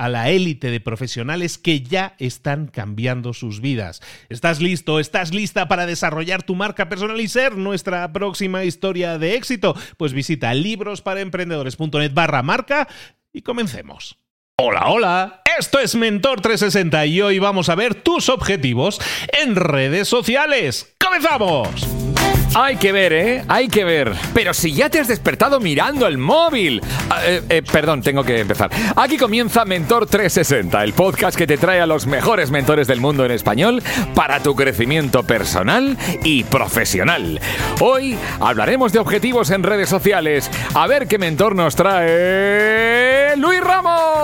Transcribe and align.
a 0.00 0.08
la 0.08 0.30
élite 0.30 0.70
de 0.70 0.80
profesionales 0.80 1.58
que 1.58 1.82
ya 1.82 2.14
están 2.18 2.68
cambiando 2.68 3.34
sus 3.34 3.60
vidas. 3.60 4.00
¿Estás 4.30 4.58
listo? 4.62 4.98
¿Estás 4.98 5.34
lista 5.34 5.68
para 5.68 5.84
desarrollar 5.84 6.42
tu 6.42 6.54
marca 6.54 6.88
personal 6.88 7.20
y 7.20 7.28
ser 7.28 7.58
nuestra 7.58 8.10
próxima 8.10 8.64
historia 8.64 9.18
de 9.18 9.34
éxito? 9.34 9.76
Pues 9.98 10.14
visita 10.14 10.54
librosparaemprendedores.net 10.54 12.14
barra 12.14 12.42
marca 12.42 12.88
y 13.30 13.42
comencemos. 13.42 14.16
Hola, 14.56 14.88
hola, 14.88 15.42
esto 15.58 15.78
es 15.78 15.94
Mentor 15.94 16.40
360 16.40 17.04
y 17.04 17.20
hoy 17.20 17.38
vamos 17.38 17.68
a 17.68 17.74
ver 17.74 17.94
tus 17.94 18.30
objetivos 18.30 19.02
en 19.42 19.54
redes 19.54 20.08
sociales. 20.08 20.94
¡Comenzamos! 20.98 22.09
Hay 22.54 22.76
que 22.76 22.90
ver, 22.90 23.12
¿eh? 23.12 23.44
Hay 23.46 23.68
que 23.68 23.84
ver. 23.84 24.12
Pero 24.34 24.52
si 24.52 24.72
ya 24.72 24.90
te 24.90 24.98
has 24.98 25.06
despertado 25.06 25.60
mirando 25.60 26.08
el 26.08 26.18
móvil. 26.18 26.82
Ah, 27.08 27.20
eh, 27.24 27.42
eh, 27.48 27.62
perdón, 27.62 28.02
tengo 28.02 28.24
que 28.24 28.40
empezar. 28.40 28.70
Aquí 28.96 29.16
comienza 29.16 29.64
Mentor 29.64 30.06
360, 30.06 30.82
el 30.82 30.92
podcast 30.92 31.36
que 31.38 31.46
te 31.46 31.56
trae 31.56 31.80
a 31.80 31.86
los 31.86 32.08
mejores 32.08 32.50
mentores 32.50 32.88
del 32.88 33.00
mundo 33.00 33.24
en 33.24 33.30
español 33.30 33.82
para 34.16 34.40
tu 34.40 34.56
crecimiento 34.56 35.22
personal 35.22 35.96
y 36.24 36.42
profesional. 36.42 37.40
Hoy 37.80 38.18
hablaremos 38.40 38.92
de 38.92 38.98
objetivos 38.98 39.50
en 39.50 39.62
redes 39.62 39.88
sociales. 39.88 40.50
A 40.74 40.88
ver 40.88 41.06
qué 41.06 41.18
mentor 41.18 41.54
nos 41.54 41.76
trae 41.76 43.36
Luis 43.36 43.60
Ramos. 43.60 44.19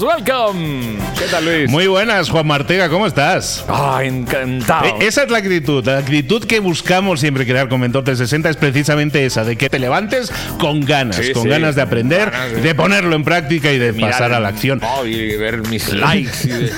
Welcome. 0.00 0.96
¿Qué 1.18 1.26
tal, 1.30 1.44
Luis? 1.44 1.70
Muy 1.70 1.86
buenas, 1.86 2.30
Juan 2.30 2.46
Martega, 2.46 2.88
¿cómo 2.88 3.06
estás? 3.06 3.62
Ah, 3.68 4.00
encantado. 4.02 4.86
Eh, 4.86 4.94
esa 5.00 5.24
es 5.24 5.30
la 5.30 5.36
actitud, 5.36 5.84
la 5.84 5.98
actitud 5.98 6.44
que 6.44 6.60
buscamos 6.60 7.20
siempre 7.20 7.44
que 7.44 7.52
crear 7.52 7.68
con 7.68 7.80
Mentor 7.80 8.04
360 8.04 8.48
es 8.48 8.56
precisamente 8.56 9.26
esa, 9.26 9.44
de 9.44 9.56
que 9.56 9.68
te 9.68 9.78
levantes 9.78 10.32
con 10.58 10.80
ganas, 10.80 11.20
con 11.34 11.46
ganas 11.46 11.74
de 11.74 11.82
aprender, 11.82 12.32
de... 12.62 12.74
ponerlo 12.74 13.14
en 13.16 13.22
práctica 13.22 13.70
y 13.70 13.78
de 13.78 13.92
pasar 13.92 14.32
a 14.32 14.40
la 14.40 14.48
acción. 14.48 14.80
Y 15.04 15.36
ver 15.36 15.68
mis 15.68 15.92
likes 15.92 16.38
y 16.44 16.48
de, 16.48 16.72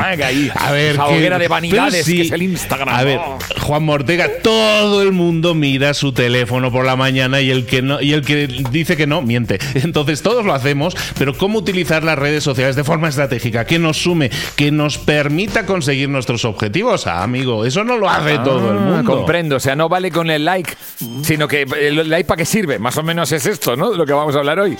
ahí, 0.24 0.50
a 0.54 0.72
ver, 0.72 0.94
esa 0.94 1.06
hoguera 1.08 1.38
de 1.38 1.48
vanidades 1.48 2.06
que 2.06 2.22
es 2.22 2.32
el 2.32 2.42
Instagram. 2.42 2.88
A 2.88 3.04
ver, 3.04 3.20
Juan 3.60 3.82
Mortega, 3.82 4.30
todo 4.42 5.02
el 5.02 5.12
mundo 5.12 5.54
mira 5.54 5.92
su 5.92 6.12
teléfono 6.12 6.72
por 6.72 6.86
la 6.86 6.96
mañana 6.96 7.42
y 7.42 7.50
el 7.50 7.66
que 7.66 7.82
no 7.82 8.00
y 8.00 8.14
el 8.14 8.22
que 8.22 8.46
dice 8.70 8.96
que 8.96 9.06
no 9.06 9.20
miente. 9.20 9.58
Entonces 9.74 10.22
todos 10.22 10.46
lo 10.46 10.54
hacemos, 10.54 10.96
pero 11.18 11.36
cómo 11.36 11.58
utilizar 11.58 12.05
las 12.06 12.18
redes 12.18 12.42
sociales 12.42 12.76
de 12.76 12.84
forma 12.84 13.08
estratégica, 13.08 13.64
que 13.64 13.78
nos 13.78 13.98
sume, 13.98 14.30
que 14.56 14.70
nos 14.70 14.98
permita 14.98 15.66
conseguir 15.66 16.08
nuestros 16.08 16.44
objetivos, 16.44 17.06
ah, 17.06 17.22
amigo, 17.22 17.64
eso 17.64 17.84
no 17.84 17.96
lo 17.98 18.08
hace 18.08 18.38
todo 18.38 18.72
el 18.72 18.78
mundo. 18.78 19.16
Comprendo, 19.16 19.60
sea, 19.66 19.76
no 19.76 19.88
vale 19.88 20.10
con 20.10 20.30
el 20.30 20.44
like, 20.44 20.74
sino 21.22 21.48
que 21.48 21.62
el 21.62 22.08
like 22.08 22.26
para 22.26 22.38
qué 22.38 22.44
sirve. 22.44 22.78
Más 22.78 22.96
o 22.96 23.02
menos 23.02 23.32
es 23.32 23.46
esto, 23.46 23.76
¿no? 23.76 23.90
De 23.90 23.98
lo 23.98 24.06
que 24.06 24.12
vamos 24.12 24.34
a 24.36 24.38
hablar 24.38 24.60
hoy. 24.60 24.78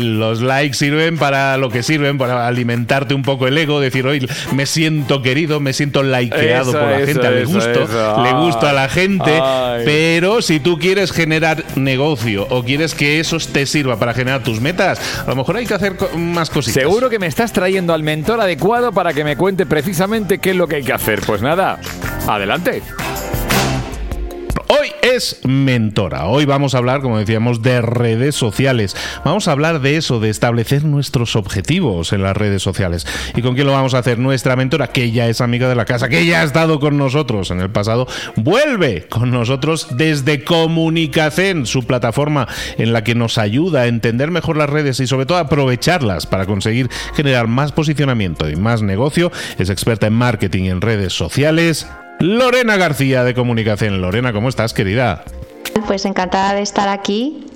los 0.00 0.40
likes 0.40 0.74
sirven 0.74 1.18
para 1.18 1.56
lo 1.56 1.68
que 1.68 1.82
sirven, 1.82 2.16
para 2.16 2.46
alimentarte 2.46 3.14
un 3.14 3.22
poco 3.22 3.46
el 3.46 3.58
ego, 3.58 3.80
decir, 3.80 4.06
hoy 4.06 4.26
me 4.54 4.66
siento 4.66 5.20
querido, 5.20 5.60
me 5.60 5.72
siento 5.72 6.02
likeado 6.02 6.72
por 6.72 6.82
la 6.82 7.06
gente, 7.06 7.30
le 7.30 7.44
gusto, 7.44 7.88
le 8.22 8.32
gusto 8.34 8.66
a 8.66 8.72
la 8.72 8.88
gente, 8.88 9.42
pero 9.84 10.40
si 10.42 10.60
tú 10.60 10.78
quieres 10.78 11.12
generar 11.12 11.64
negocio 11.76 12.46
o 12.50 12.62
quieres 12.62 12.94
que 12.94 13.20
eso 13.20 13.38
te 13.52 13.66
sirva 13.66 13.98
para 13.98 14.14
generar 14.14 14.42
tus 14.42 14.60
metas, 14.60 15.00
a 15.26 15.28
lo 15.28 15.36
mejor 15.36 15.56
hay 15.56 15.66
que 15.66 15.74
hacer 15.74 15.96
más 16.32 16.50
cositas. 16.50 16.82
Seguro 16.82 17.10
que 17.10 17.18
me 17.18 17.26
estás 17.26 17.52
trayendo 17.52 17.92
al 17.92 18.02
mentor 18.02 18.40
adecuado 18.40 18.92
para 18.92 19.12
que 19.12 19.24
me 19.24 19.36
cuente 19.36 19.66
precisamente 19.66 20.38
qué 20.38 20.50
es 20.50 20.56
lo 20.56 20.66
que 20.66 20.76
hay 20.76 20.84
que 20.84 20.92
hacer. 20.92 21.20
Pues 21.26 21.42
nada, 21.42 21.78
adelante. 22.26 22.82
Hoy 24.70 24.88
es 25.00 25.40
Mentora. 25.44 26.26
Hoy 26.26 26.44
vamos 26.44 26.74
a 26.74 26.78
hablar, 26.78 27.00
como 27.00 27.18
decíamos, 27.18 27.62
de 27.62 27.80
redes 27.80 28.34
sociales. 28.34 28.94
Vamos 29.24 29.48
a 29.48 29.52
hablar 29.52 29.80
de 29.80 29.96
eso, 29.96 30.20
de 30.20 30.28
establecer 30.28 30.84
nuestros 30.84 31.36
objetivos 31.36 32.12
en 32.12 32.22
las 32.22 32.36
redes 32.36 32.62
sociales. 32.62 33.06
¿Y 33.34 33.40
con 33.40 33.54
quién 33.54 33.66
lo 33.66 33.72
vamos 33.72 33.94
a 33.94 33.98
hacer? 33.98 34.18
Nuestra 34.18 34.56
mentora, 34.56 34.88
que 34.88 35.10
ya 35.10 35.26
es 35.26 35.40
amiga 35.40 35.70
de 35.70 35.74
la 35.74 35.86
casa, 35.86 36.10
que 36.10 36.26
ya 36.26 36.42
ha 36.42 36.44
estado 36.44 36.80
con 36.80 36.98
nosotros 36.98 37.50
en 37.50 37.60
el 37.60 37.70
pasado, 37.70 38.06
vuelve 38.36 39.06
con 39.08 39.30
nosotros 39.30 39.88
desde 39.96 40.44
Comunicación, 40.44 41.64
su 41.64 41.86
plataforma 41.86 42.46
en 42.76 42.92
la 42.92 43.04
que 43.04 43.14
nos 43.14 43.38
ayuda 43.38 43.82
a 43.82 43.86
entender 43.86 44.30
mejor 44.30 44.58
las 44.58 44.68
redes 44.68 45.00
y 45.00 45.06
sobre 45.06 45.24
todo 45.24 45.38
aprovecharlas 45.38 46.26
para 46.26 46.44
conseguir 46.44 46.90
generar 47.14 47.46
más 47.46 47.72
posicionamiento 47.72 48.50
y 48.50 48.56
más 48.56 48.82
negocio. 48.82 49.32
Es 49.58 49.70
experta 49.70 50.08
en 50.08 50.12
marketing 50.12 50.64
en 50.64 50.82
redes 50.82 51.14
sociales. 51.14 51.86
Lorena 52.20 52.76
García 52.76 53.22
de 53.24 53.34
Comunicación. 53.34 54.00
Lorena, 54.00 54.32
¿cómo 54.32 54.48
estás, 54.48 54.74
querida? 54.74 55.24
Pues 55.86 56.04
encantada 56.04 56.54
de 56.54 56.62
estar 56.62 56.88
aquí 56.88 57.46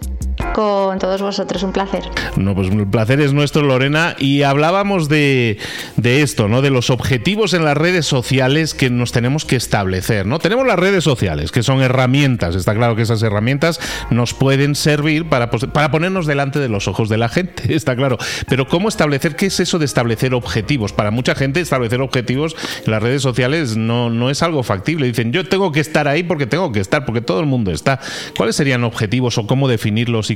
con 0.55 0.99
todos 0.99 1.23
vosotros. 1.23 1.63
Un 1.63 1.73
placer. 1.73 2.03
No, 2.37 2.55
pues 2.55 2.71
el 2.71 2.87
placer 2.87 3.21
es 3.21 3.33
nuestro, 3.33 3.63
Lorena. 3.63 4.17
Y 4.19 4.43
hablábamos 4.43 5.09
de, 5.09 5.59
esto, 6.03 6.49
¿no? 6.49 6.63
De 6.63 6.71
los 6.71 6.91
objetivos 6.91 7.55
en 7.55 7.65
las 7.65 7.77
redes 7.77 8.07
sociales 8.07 8.75
que 8.75 8.91
nos 8.91 9.13
tenemos 9.13 9.45
que 9.45 9.57
establecer, 9.57 10.27
¿no? 10.27 10.39
Tenemos 10.39 10.67
las 10.67 10.79
redes 10.79 11.05
sociales, 11.05 11.53
que 11.53 11.63
son 11.63 11.81
herramientas. 11.81 12.55
Está 12.55 12.75
claro 12.75 12.97
que 12.97 13.03
esas 13.03 13.23
herramientas 13.23 13.81
nos 14.11 14.35
pueden 14.35 14.75
servir 14.75 15.29
para, 15.29 15.51
para 15.51 15.91
ponernos 15.91 16.27
delante 16.27 16.59
de 16.59 16.69
los 16.69 16.89
ojos 16.89 17.09
de 17.09 17.19
la 17.19 17.29
gente, 17.29 17.75
está 17.75 17.97
claro. 17.97 18.19
Pero 18.49 18.67
¿cómo 18.67 18.89
establecer? 18.89 19.37
¿Qué 19.37 19.47
es 19.47 19.61
eso 19.61 19.79
de 19.79 19.85
establecer 19.85 20.35
objetivos? 20.35 20.93
Para 20.93 21.11
mucha 21.11 21.35
gente, 21.35 21.61
establecer 21.61 22.01
objetivos 22.01 22.57
en 22.85 22.91
las 22.91 23.03
redes 23.03 23.23
sociales 23.23 23.77
no, 23.77 24.11
no 24.11 24.31
es 24.31 24.43
algo 24.43 24.63
factible. 24.63 25.07
Dicen, 25.07 25.33
yo 25.33 25.49
tengo 25.49 25.73
que 25.73 25.81
estar 25.81 26.09
ahí 26.09 26.23
porque 26.23 26.47
tengo 26.47 26.73
que 26.73 26.81
estar, 26.81 27.05
porque 27.05 27.21
todo 27.21 27.41
el 27.41 27.47
mundo 27.47 27.71
está. 27.71 28.01
¿Cuáles 28.37 28.57
serían 28.57 28.85
objetivos 28.85 29.39
o 29.39 29.47
cómo 29.47 29.69
definirlos? 29.69 30.31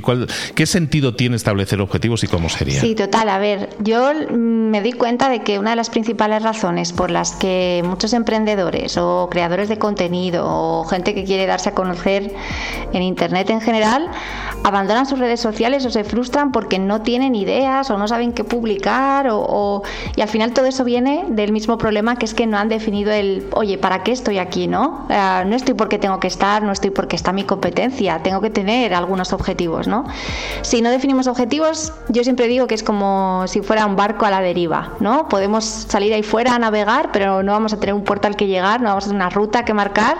Qué 0.55 0.65
sentido 0.65 1.15
tiene 1.15 1.35
establecer 1.35 1.81
objetivos 1.81 2.23
y 2.23 2.27
cómo 2.27 2.49
sería. 2.49 2.81
Sí, 2.81 2.95
total. 2.95 3.29
A 3.29 3.39
ver, 3.39 3.69
yo 3.79 4.11
me 4.31 4.81
di 4.81 4.93
cuenta 4.93 5.29
de 5.29 5.41
que 5.41 5.59
una 5.59 5.71
de 5.71 5.75
las 5.75 5.89
principales 5.89 6.43
razones 6.43 6.93
por 6.93 7.11
las 7.11 7.31
que 7.33 7.81
muchos 7.85 8.13
emprendedores 8.13 8.97
o 8.97 9.27
creadores 9.29 9.69
de 9.69 9.77
contenido 9.77 10.45
o 10.47 10.83
gente 10.85 11.13
que 11.13 11.23
quiere 11.23 11.45
darse 11.45 11.69
a 11.69 11.73
conocer 11.73 12.33
en 12.93 13.01
Internet 13.01 13.49
en 13.49 13.61
general 13.61 14.09
abandonan 14.63 15.05
sus 15.05 15.19
redes 15.19 15.39
sociales 15.39 15.85
o 15.85 15.89
se 15.89 16.03
frustran 16.03 16.51
porque 16.51 16.79
no 16.79 17.01
tienen 17.01 17.35
ideas 17.35 17.89
o 17.89 17.97
no 17.97 18.07
saben 18.07 18.33
qué 18.33 18.43
publicar 18.43 19.27
o, 19.31 19.83
y 20.15 20.21
al 20.21 20.27
final 20.27 20.53
todo 20.53 20.65
eso 20.65 20.83
viene 20.83 21.25
del 21.29 21.51
mismo 21.51 21.77
problema 21.77 22.17
que 22.17 22.25
es 22.25 22.33
que 22.33 22.47
no 22.47 22.57
han 22.57 22.69
definido 22.69 23.11
el, 23.11 23.47
oye, 23.53 23.77
¿para 23.77 24.03
qué 24.03 24.11
estoy 24.11 24.39
aquí? 24.39 24.67
No, 24.67 25.07
eh, 25.09 25.43
no 25.45 25.55
estoy 25.55 25.73
porque 25.73 25.99
tengo 25.99 26.19
que 26.19 26.27
estar, 26.27 26.63
no 26.63 26.71
estoy 26.71 26.89
porque 26.89 27.15
está 27.15 27.31
mi 27.31 27.43
competencia, 27.43 28.21
tengo 28.23 28.41
que 28.41 28.49
tener 28.49 28.93
algunos 28.93 29.33
objetivos, 29.33 29.86
Si 30.61 30.81
no 30.81 30.89
definimos 30.89 31.27
objetivos, 31.27 31.93
yo 32.09 32.23
siempre 32.23 32.47
digo 32.47 32.67
que 32.67 32.75
es 32.75 32.83
como 32.83 33.45
si 33.47 33.61
fuera 33.61 33.85
un 33.85 33.95
barco 33.95 34.25
a 34.25 34.29
la 34.29 34.41
deriva, 34.41 34.93
¿no? 34.99 35.27
Podemos 35.29 35.65
salir 35.65 36.13
ahí 36.13 36.23
fuera 36.23 36.55
a 36.55 36.59
navegar, 36.59 37.11
pero 37.11 37.43
no 37.43 37.51
vamos 37.51 37.73
a 37.73 37.79
tener 37.79 37.93
un 37.93 38.03
puerto 38.03 38.27
al 38.27 38.35
que 38.35 38.47
llegar, 38.47 38.81
no 38.81 38.89
vamos 38.89 39.05
a 39.05 39.07
tener 39.07 39.21
una 39.21 39.29
ruta 39.29 39.65
que 39.65 39.73
marcar 39.73 40.17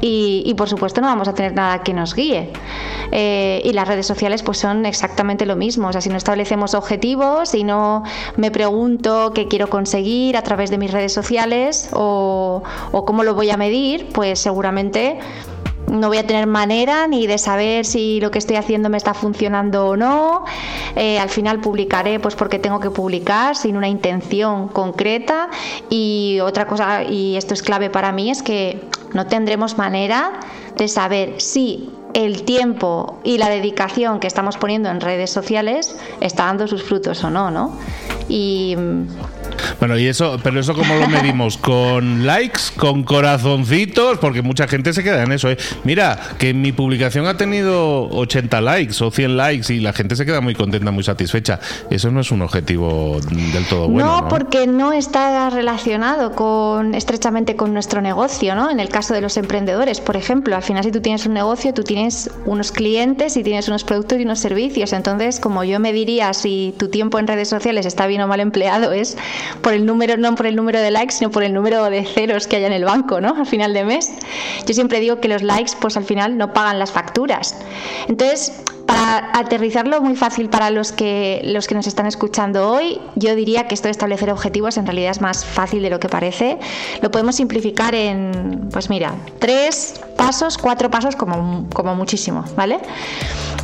y, 0.00 0.52
por 0.56 0.68
supuesto 0.68 1.00
no 1.00 1.06
vamos 1.06 1.28
a 1.28 1.34
tener 1.34 1.54
nada 1.54 1.82
que 1.82 1.92
nos 1.94 2.14
guíe. 2.14 2.52
Eh, 3.10 3.60
y 3.64 3.72
las 3.72 3.86
redes 3.86 4.06
sociales 4.06 4.42
pues 4.42 4.58
son 4.58 4.86
exactamente 4.86 5.44
lo 5.46 5.56
mismo, 5.56 5.88
o 5.88 5.92
sea, 5.92 6.00
si 6.00 6.08
no 6.08 6.16
establecemos 6.16 6.74
objetivos, 6.74 7.54
y 7.54 7.64
no 7.64 8.04
me 8.36 8.50
pregunto 8.50 9.32
qué 9.34 9.48
quiero 9.48 9.68
conseguir 9.68 10.36
a 10.36 10.42
través 10.42 10.70
de 10.70 10.78
mis 10.78 10.90
redes 10.90 11.12
sociales 11.12 11.90
o, 11.92 12.62
o 12.92 13.04
cómo 13.04 13.22
lo 13.24 13.34
voy 13.34 13.50
a 13.50 13.56
medir, 13.56 14.08
pues 14.12 14.38
seguramente 14.38 15.18
no 15.92 16.08
voy 16.08 16.16
a 16.16 16.26
tener 16.26 16.46
manera 16.46 17.06
ni 17.06 17.26
de 17.26 17.38
saber 17.38 17.84
si 17.84 18.20
lo 18.20 18.30
que 18.30 18.38
estoy 18.38 18.56
haciendo 18.56 18.88
me 18.88 18.96
está 18.96 19.12
funcionando 19.14 19.88
o 19.88 19.96
no. 19.96 20.44
Eh, 20.96 21.18
al 21.18 21.28
final 21.28 21.60
publicaré 21.60 22.18
pues 22.18 22.34
porque 22.34 22.58
tengo 22.58 22.80
que 22.80 22.90
publicar 22.90 23.56
sin 23.56 23.76
una 23.76 23.88
intención 23.88 24.68
concreta. 24.68 25.50
Y 25.90 26.40
otra 26.40 26.66
cosa, 26.66 27.04
y 27.04 27.36
esto 27.36 27.52
es 27.54 27.62
clave 27.62 27.90
para 27.90 28.10
mí, 28.10 28.30
es 28.30 28.42
que 28.42 28.82
no 29.12 29.26
tendremos 29.26 29.76
manera 29.76 30.40
de 30.76 30.88
saber 30.88 31.34
si 31.40 31.90
el 32.14 32.42
tiempo 32.44 33.18
y 33.22 33.38
la 33.38 33.48
dedicación 33.50 34.18
que 34.18 34.26
estamos 34.26 34.56
poniendo 34.56 34.90
en 34.90 35.00
redes 35.00 35.30
sociales 35.30 35.96
está 36.20 36.46
dando 36.46 36.66
sus 36.66 36.82
frutos 36.82 37.22
o 37.24 37.30
no, 37.30 37.50
¿no? 37.50 37.76
Y 38.28 38.76
bueno, 39.78 39.98
y 39.98 40.06
eso, 40.06 40.38
pero 40.42 40.60
eso 40.60 40.74
cómo 40.74 40.94
lo 40.94 41.08
medimos? 41.08 41.56
¿Con 41.58 42.26
likes? 42.26 42.62
¿Con 42.76 43.02
corazoncitos? 43.02 44.18
Porque 44.18 44.42
mucha 44.42 44.66
gente 44.68 44.92
se 44.92 45.02
queda 45.02 45.22
en 45.22 45.32
eso. 45.32 45.50
¿eh? 45.50 45.56
Mira, 45.84 46.18
que 46.38 46.54
mi 46.54 46.72
publicación 46.72 47.26
ha 47.26 47.36
tenido 47.36 48.08
80 48.10 48.60
likes 48.60 49.02
o 49.02 49.10
100 49.10 49.36
likes 49.36 49.72
y 49.74 49.80
la 49.80 49.92
gente 49.92 50.16
se 50.16 50.26
queda 50.26 50.40
muy 50.40 50.54
contenta, 50.54 50.90
muy 50.90 51.04
satisfecha. 51.04 51.60
Eso 51.90 52.10
no 52.10 52.20
es 52.20 52.30
un 52.30 52.42
objetivo 52.42 53.20
del 53.30 53.64
todo 53.66 53.88
bueno. 53.88 54.22
No, 54.22 54.28
porque 54.28 54.66
no 54.66 54.92
está 54.92 55.50
relacionado 55.50 56.32
con 56.32 56.94
estrechamente 56.94 57.56
con 57.56 57.72
nuestro 57.72 58.00
negocio, 58.00 58.54
¿no? 58.54 58.70
En 58.70 58.80
el 58.80 58.88
caso 58.88 59.14
de 59.14 59.20
los 59.20 59.36
emprendedores, 59.36 60.00
por 60.00 60.16
ejemplo, 60.16 60.56
al 60.56 60.62
final 60.62 60.84
si 60.84 60.92
tú 60.92 61.00
tienes 61.00 61.26
un 61.26 61.34
negocio, 61.34 61.74
tú 61.74 61.82
tienes 61.82 62.30
unos 62.44 62.72
clientes 62.72 63.36
y 63.36 63.42
tienes 63.42 63.68
unos 63.68 63.84
productos 63.84 64.18
y 64.18 64.22
unos 64.24 64.38
servicios. 64.38 64.92
Entonces, 64.92 65.40
como 65.40 65.64
yo 65.64 65.80
me 65.80 65.92
diría 65.92 66.32
si 66.34 66.74
tu 66.78 66.88
tiempo 66.88 67.18
en 67.18 67.26
redes 67.26 67.48
sociales 67.48 67.86
está 67.86 68.06
bien 68.06 68.20
o 68.20 68.28
mal 68.28 68.40
empleado, 68.40 68.92
es 68.92 69.16
por 69.60 69.72
el 69.72 69.86
número, 69.86 70.16
no 70.16 70.34
por 70.34 70.46
el 70.46 70.56
número 70.56 70.80
de 70.80 70.90
likes, 70.90 71.14
sino 71.14 71.30
por 71.30 71.42
el 71.42 71.52
número 71.52 71.84
de 71.90 72.04
ceros 72.04 72.46
que 72.46 72.56
haya 72.56 72.66
en 72.66 72.72
el 72.72 72.84
banco, 72.84 73.20
¿no? 73.20 73.34
Al 73.36 73.46
final 73.46 73.72
de 73.74 73.84
mes. 73.84 74.12
Yo 74.66 74.74
siempre 74.74 75.00
digo 75.00 75.20
que 75.20 75.28
los 75.28 75.42
likes, 75.42 75.72
pues 75.80 75.96
al 75.96 76.04
final 76.04 76.36
no 76.36 76.52
pagan 76.52 76.78
las 76.78 76.92
facturas. 76.92 77.56
Entonces, 78.08 78.52
para 78.86 79.30
aterrizarlo 79.38 80.00
muy 80.00 80.16
fácil 80.16 80.48
para 80.48 80.70
los 80.70 80.92
que, 80.92 81.40
los 81.44 81.66
que 81.66 81.74
nos 81.74 81.86
están 81.86 82.06
escuchando 82.06 82.70
hoy, 82.70 83.00
yo 83.14 83.34
diría 83.34 83.66
que 83.66 83.74
esto 83.74 83.88
de 83.88 83.92
establecer 83.92 84.30
objetivos 84.30 84.76
en 84.76 84.86
realidad 84.86 85.12
es 85.12 85.20
más 85.20 85.44
fácil 85.44 85.82
de 85.82 85.90
lo 85.90 85.98
que 85.98 86.08
parece. 86.08 86.58
Lo 87.00 87.10
podemos 87.10 87.36
simplificar 87.36 87.94
en, 87.94 88.68
pues 88.72 88.90
mira, 88.90 89.14
tres 89.38 90.00
pasos, 90.16 90.58
cuatro 90.58 90.90
pasos 90.90 91.16
como, 91.16 91.68
como 91.72 91.94
muchísimo, 91.94 92.44
¿vale? 92.56 92.80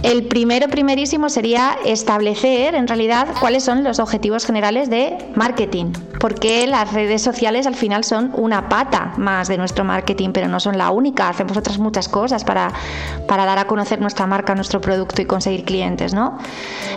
El 0.03 0.27
primero, 0.27 0.69
primerísimo 0.69 1.29
sería 1.29 1.77
establecer 1.85 2.77
en 2.77 2.87
realidad 2.87 3.29
cuáles 3.41 3.65
son 3.65 3.83
los 3.83 3.99
objetivos 3.99 4.47
generales 4.47 4.89
de 4.89 5.19
marketing, 5.35 5.93
porque 6.21 6.69
las 6.69 6.93
redes 6.93 7.21
sociales 7.21 7.67
al 7.67 7.75
final 7.75 8.05
son 8.05 8.31
una 8.35 8.69
pata 8.69 9.15
más 9.17 9.49
de 9.49 9.59
nuestro 9.59 9.85
marketing, 9.85 10.31
pero 10.33 10.47
no 10.47 10.61
son 10.61 10.79
la 10.79 10.93
única. 10.93 11.29
Hacemos 11.29 11.56
otras 11.56 11.79
muchas 11.79 12.09
cosas 12.09 12.45
para, 12.45 12.73
para 13.27 13.45
dar 13.45 13.59
a 13.59 13.67
conocer 13.67 14.00
nuestra 14.00 14.27
marca, 14.29 14.55
nuestro 14.55 14.81
producto 14.81 15.21
y 15.21 15.25
conseguir 15.25 15.65
clientes, 15.65 16.15
¿no? 16.15 16.39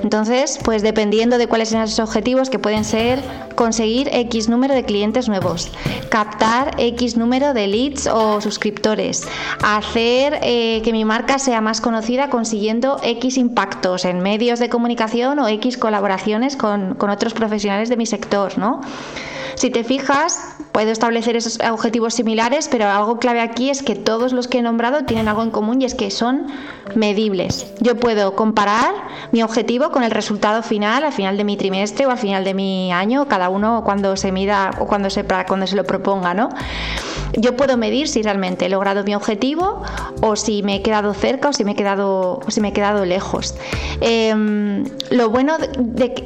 Entonces, 0.03 0.59
pues 0.63 0.83
dependiendo 0.83 1.39
de 1.39 1.47
cuáles 1.47 1.69
sean 1.69 1.83
esos 1.83 1.99
objetivos, 1.99 2.51
que 2.51 2.59
pueden 2.59 2.85
ser 2.85 3.19
conseguir 3.55 4.09
X 4.13 4.47
número 4.47 4.75
de 4.75 4.83
clientes 4.83 5.27
nuevos, 5.27 5.71
captar 6.09 6.75
X 6.77 7.17
número 7.17 7.53
de 7.53 7.67
leads 7.67 8.07
o 8.07 8.41
suscriptores, 8.41 9.27
hacer 9.63 10.39
eh, 10.43 10.81
que 10.83 10.91
mi 10.91 11.03
marca 11.03 11.39
sea 11.39 11.61
más 11.61 11.81
conocida 11.81 12.29
consiguiendo 12.29 12.90
X 13.01 13.37
impactos 13.37 14.05
en 14.05 14.19
medios 14.19 14.59
de 14.59 14.69
comunicación 14.69 15.39
o 15.39 15.47
X 15.47 15.77
colaboraciones 15.77 16.55
con, 16.55 16.95
con 16.95 17.09
otros 17.09 17.33
profesionales 17.33 17.89
de 17.89 17.97
mi 17.97 18.05
sector, 18.05 18.57
¿no? 18.57 18.81
Si 19.55 19.69
te 19.69 19.83
fijas, 19.83 20.55
puedo 20.71 20.91
establecer 20.91 21.35
esos 21.35 21.59
objetivos 21.69 22.13
similares, 22.13 22.67
pero 22.69 22.87
algo 22.87 23.19
clave 23.19 23.41
aquí 23.41 23.69
es 23.69 23.83
que 23.83 23.95
todos 23.95 24.33
los 24.33 24.47
que 24.47 24.59
he 24.59 24.61
nombrado 24.61 25.03
tienen 25.03 25.27
algo 25.27 25.43
en 25.43 25.51
común 25.51 25.81
y 25.81 25.85
es 25.85 25.93
que 25.93 26.09
son 26.09 26.47
medibles. 26.95 27.71
Yo 27.79 27.97
puedo 27.97 28.35
comparar 28.35 28.93
mi 29.31 29.43
objetivo 29.43 29.91
con 29.91 30.03
el 30.03 30.11
resultado 30.11 30.63
final, 30.63 31.03
al 31.03 31.13
final 31.13 31.37
de 31.37 31.43
mi 31.43 31.57
trimestre 31.57 32.05
o 32.05 32.11
al 32.11 32.17
final 32.17 32.43
de 32.43 32.53
mi 32.53 32.91
año, 32.91 33.27
cada 33.27 33.49
uno 33.49 33.83
cuando 33.83 34.15
se 34.15 34.31
mida 34.31 34.71
o 34.79 34.87
cuando 34.87 35.09
se, 35.09 35.25
cuando 35.25 35.67
se 35.67 35.75
lo 35.75 35.83
proponga, 35.83 36.33
¿no? 36.33 36.49
Yo 37.37 37.55
puedo 37.55 37.77
medir 37.77 38.07
si 38.07 38.21
realmente 38.21 38.65
he 38.65 38.69
logrado 38.69 39.03
mi 39.03 39.15
objetivo 39.15 39.81
o 40.21 40.35
si 40.35 40.63
me 40.63 40.75
he 40.75 40.81
quedado 40.81 41.13
cerca 41.13 41.49
o 41.49 41.53
si 41.53 41.63
me 41.63 41.71
he 41.71 41.75
quedado, 41.75 42.39
si 42.47 42.61
me 42.61 42.69
he 42.69 42.73
quedado 42.73 43.05
lejos. 43.05 43.55
Em, 44.01 44.83
lo 45.09 45.29
bueno 45.29 45.55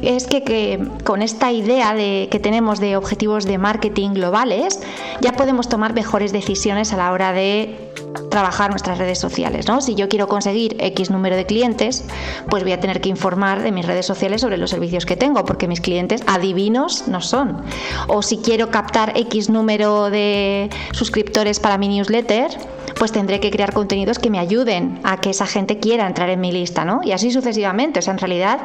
es 0.01 0.27
que, 0.27 0.87
con 1.03 1.21
esta 1.21 1.51
idea 1.51 1.93
de, 1.93 2.27
que 2.31 2.39
tenemos 2.39 2.79
de 2.79 2.97
objetivos 2.97 3.45
de 3.45 3.57
marketing 3.57 4.11
globales, 4.11 4.81
ya 5.21 5.33
podemos 5.33 5.69
tomar 5.69 5.93
mejores 5.93 6.31
decisiones 6.31 6.93
a 6.93 6.97
la 6.97 7.11
hora 7.11 7.33
de 7.33 7.91
trabajar 8.29 8.69
nuestras 8.69 8.97
redes 8.97 9.19
sociales. 9.19 9.67
¿no? 9.67 9.81
Si 9.81 9.95
yo 9.95 10.09
quiero 10.09 10.27
conseguir 10.27 10.75
X 10.79 11.09
número 11.09 11.35
de 11.35 11.45
clientes, 11.45 12.05
pues 12.49 12.63
voy 12.63 12.71
a 12.73 12.79
tener 12.79 13.01
que 13.01 13.09
informar 13.09 13.61
de 13.61 13.71
mis 13.71 13.85
redes 13.85 14.05
sociales 14.05 14.41
sobre 14.41 14.57
los 14.57 14.69
servicios 14.69 15.05
que 15.05 15.15
tengo, 15.15 15.45
porque 15.45 15.67
mis 15.67 15.81
clientes 15.81 16.21
adivinos 16.27 17.07
no 17.07 17.21
son. 17.21 17.61
O 18.07 18.21
si 18.21 18.37
quiero 18.37 18.71
captar 18.71 19.13
X 19.15 19.49
número 19.49 20.09
de 20.09 20.69
suscriptores 20.95 21.59
para 21.59 21.77
mi 21.77 21.87
newsletter, 21.87 22.51
pues 22.97 23.11
tendré 23.11 23.39
que 23.39 23.51
crear 23.51 23.73
contenidos 23.73 24.17
que 24.19 24.29
me 24.29 24.39
ayuden 24.39 24.99
a 25.03 25.17
que 25.17 25.29
esa 25.29 25.45
gente 25.45 25.79
quiera 25.79 26.07
entrar 26.07 26.29
en 26.29 26.39
mi 26.39 26.51
lista, 26.51 26.85
¿no? 26.85 27.01
Y 27.03 27.11
así 27.11 27.31
sucesivamente. 27.31 27.99
O 27.99 28.01
sea, 28.01 28.13
en 28.13 28.19
realidad 28.19 28.59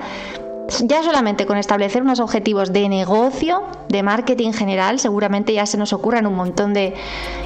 ya 0.84 1.02
solamente 1.02 1.46
con 1.46 1.58
establecer 1.58 2.02
unos 2.02 2.20
objetivos 2.20 2.72
de 2.72 2.88
negocio, 2.88 3.64
de 3.88 4.02
marketing 4.04 4.52
general, 4.52 5.00
seguramente 5.00 5.52
ya 5.52 5.66
se 5.66 5.76
nos 5.76 5.92
ocurran 5.92 6.26
un 6.26 6.34
montón 6.34 6.72
de 6.72 6.94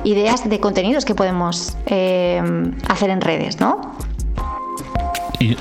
ideas 0.04 0.48
de 0.48 0.60
contenidos 0.60 1.04
que 1.06 1.14
podemos 1.14 1.75
eh, 1.86 2.42
hacer 2.86 3.10
en 3.10 3.22
redes, 3.22 3.60
¿no? 3.60 3.81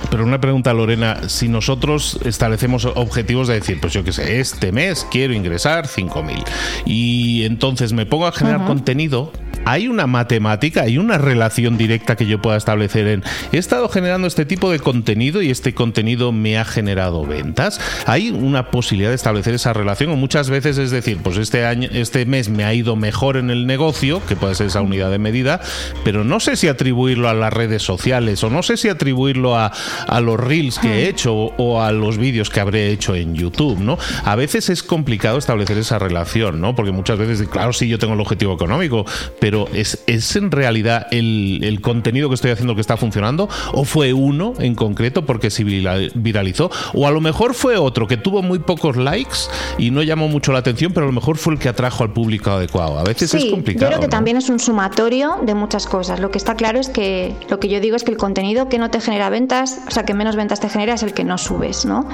Pero 0.10 0.24
una 0.24 0.40
pregunta, 0.40 0.74
Lorena, 0.74 1.30
si 1.30 1.48
nosotros 1.48 2.20
establecemos 2.24 2.86
objetivos 2.86 3.48
de 3.48 3.56
decir, 3.56 3.80
pues 3.80 3.94
yo 3.94 4.04
qué 4.04 4.12
sé, 4.12 4.40
este 4.40 4.72
mes 4.72 5.08
quiero 5.10 5.34
ingresar 5.34 5.88
5.000 5.88 6.44
y 6.86 7.44
entonces 7.46 7.94
me 7.94 8.06
pongo 8.06 8.28
a 8.28 8.32
generar 8.32 8.66
contenido, 8.66 9.32
¿hay 9.66 9.88
una 9.88 10.08
matemática, 10.08 10.84
hay 10.84 10.98
una 10.98 11.18
relación 11.18 11.78
directa 11.78 12.16
que 12.16 12.26
yo 12.26 12.42
pueda 12.42 12.58
establecer 12.58 13.08
en, 13.08 13.24
he 13.52 13.58
estado 13.58 13.90
generando 13.90 14.28
este 14.28 14.46
tipo 14.46 14.72
de 14.72 14.80
contenido 14.80 15.42
y 15.42 15.50
este 15.50 15.74
contenido 15.74 16.32
me 16.32 16.58
ha 16.58 16.66
generado 16.66 17.26
ventas? 17.26 17.80
¿Hay 18.06 18.30
una 18.30 18.70
posibilidad 18.72 19.10
de 19.10 19.16
establecer 19.16 19.54
esa 19.54 19.74
relación 19.74 20.12
o 20.12 20.16
muchas 20.16 20.50
veces 20.50 20.78
es 20.78 20.92
decir, 20.92 21.20
pues 21.24 21.38
este 21.38 21.66
año, 21.66 21.90
este 21.92 22.26
mes 22.26 22.50
me 22.50 22.64
ha 22.64 22.74
ido 22.74 22.96
mejor 22.96 23.38
en 23.38 23.50
el 23.50 23.66
negocio, 23.66 24.22
que 24.28 24.36
puede 24.36 24.56
ser 24.56 24.68
esa 24.68 24.82
unidad 24.82 25.10
de 25.12 25.20
medida, 25.20 25.62
pero 26.04 26.24
no 26.24 26.40
sé 26.40 26.56
si 26.56 26.68
atribuirlo 26.68 27.30
a 27.30 27.34
las 27.34 27.52
redes 27.52 27.82
sociales 27.82 28.44
o 28.44 28.50
no 28.50 28.64
sé 28.64 28.78
si 28.78 28.90
atribuirlo 28.90 29.58
a 29.58 29.64
a, 30.08 30.22
los 30.22 30.40
reels 30.40 30.80
que 30.80 30.88
he 30.88 31.06
hmm. 31.06 31.10
hecho 31.10 31.34
o 31.36 31.82
a 31.82 31.92
los 31.92 32.18
vídeos 32.18 32.50
que 32.50 32.60
habré 32.60 32.90
hecho 32.90 33.16
en 33.16 33.36
YouTube, 33.36 33.80
¿no? 33.80 33.98
A 34.24 34.36
veces 34.36 34.70
es 34.70 34.84
complicado 34.84 35.38
establecer 35.38 35.78
esa 35.78 36.00
relación, 36.00 36.62
¿no? 36.62 36.76
Porque 36.76 36.92
muchas 36.92 37.18
veces, 37.18 37.48
claro, 37.48 37.74
sí, 37.74 37.88
yo 37.88 38.00
tengo 38.00 38.14
el 38.14 38.20
objetivo 38.20 38.54
económico, 38.54 39.06
pero 39.40 39.53
pero 39.54 39.68
¿es, 39.72 40.04
es 40.08 40.36
en 40.36 40.50
realidad 40.50 41.06
el, 41.12 41.60
el 41.62 41.80
contenido 41.80 42.28
que 42.28 42.34
estoy 42.34 42.50
haciendo 42.50 42.74
que 42.74 42.82
está 42.82 42.98
funcionando? 42.98 43.48
¿O 43.72 43.86
fue 43.86 44.12
uno 44.12 44.54
en 44.58 44.74
concreto 44.74 45.28
porque 45.28 45.52
se 45.52 45.64
viralizó? 45.64 46.72
¿O 46.96 47.06
a 47.06 47.12
lo 47.12 47.22
mejor 47.22 47.54
fue 47.54 47.78
otro 47.78 48.08
que 48.08 48.18
tuvo 48.18 48.42
muy 48.42 48.58
pocos 48.58 48.98
likes 48.98 49.38
y 49.78 49.92
no 49.92 50.02
llamó 50.02 50.28
mucho 50.28 50.54
la 50.54 50.58
atención, 50.58 50.92
pero 50.92 51.06
a 51.06 51.10
lo 51.10 51.14
mejor 51.14 51.38
fue 51.38 51.54
el 51.54 51.60
que 51.60 51.70
atrajo 51.70 52.04
al 52.04 52.14
público 52.14 52.50
adecuado? 52.50 52.98
A 52.98 53.04
veces 53.04 53.32
es 53.36 53.46
complicado. 53.46 53.92
Yo 53.92 53.98
creo 53.98 54.02
que 54.02 54.08
también 54.08 54.38
es 54.38 54.50
un 54.50 54.58
sumatorio 54.58 55.36
de 55.44 55.54
muchas 55.54 55.86
cosas. 55.86 56.20
Lo 56.20 56.32
que 56.32 56.40
está 56.40 56.56
claro 56.56 56.80
es 56.80 56.90
que 56.90 57.36
lo 57.48 57.60
que 57.60 57.70
yo 57.70 57.80
digo 57.80 57.96
es 57.96 58.04
que 58.04 58.10
el 58.10 58.18
contenido 58.18 58.70
que 58.70 58.80
no 58.80 58.90
te 58.90 59.02
genera 59.02 59.30
ventas, 59.30 59.82
o 59.88 59.92
sea, 59.92 60.04
que 60.04 60.16
menos 60.16 60.36
ventas 60.36 60.62
te 60.62 60.70
genera 60.70 60.96
es 60.96 61.04
el 61.04 61.14
que 61.14 61.26
no 61.26 61.38
subes, 61.38 61.86
¿no? 61.86 62.10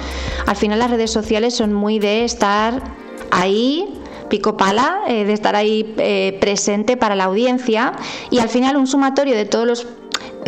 Al 0.46 0.58
final 0.58 0.80
las 0.80 0.92
redes 0.92 1.12
sociales 1.12 1.56
son 1.56 1.72
muy 1.72 2.00
de 2.00 2.26
estar 2.26 2.84
ahí 3.32 3.99
pico 4.30 4.56
pala, 4.56 5.00
eh, 5.08 5.26
de 5.26 5.34
estar 5.34 5.56
ahí 5.56 5.94
eh, 5.98 6.38
presente 6.40 6.96
para 6.98 7.16
la 7.16 7.26
audiencia 7.26 7.94
y 8.30 8.40
al 8.40 8.50
final 8.50 8.78
un 8.78 8.88
sumatorio 8.88 9.36
de 9.36 9.46
todos 9.46 9.68
los 9.68 9.88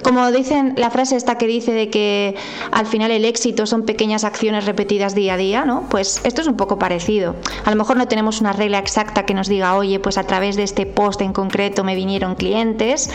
como 0.04 0.32
dicen 0.32 0.74
la 0.78 0.90
frase 0.90 1.16
esta 1.16 1.38
que 1.38 1.48
dice 1.48 1.74
de 1.74 1.90
que 1.90 2.36
al 2.72 2.86
final 2.86 3.12
el 3.12 3.26
éxito 3.26 3.66
son 3.66 3.84
pequeñas 3.84 4.24
acciones 4.24 4.66
repetidas 4.66 5.16
día 5.16 5.36
a 5.36 5.38
día, 5.38 5.66
¿no? 5.66 5.84
Pues 5.90 6.22
esto 6.24 6.42
es 6.42 6.48
un 6.48 6.56
poco 6.56 6.80
parecido. 6.80 7.36
A 7.66 7.70
lo 7.70 7.76
mejor 7.76 7.98
no 7.98 8.08
tenemos 8.08 8.42
una 8.42 8.54
regla 8.54 8.80
exacta 8.80 9.26
que 9.26 9.34
nos 9.34 9.48
diga, 9.48 9.76
oye, 9.76 10.00
pues 10.00 10.18
a 10.18 10.24
través 10.24 10.56
de 10.56 10.64
este 10.64 10.86
post 10.86 11.22
en 11.22 11.34
concreto 11.34 11.84
me 11.84 11.96
vinieron 11.96 12.36
clientes, 12.36 13.10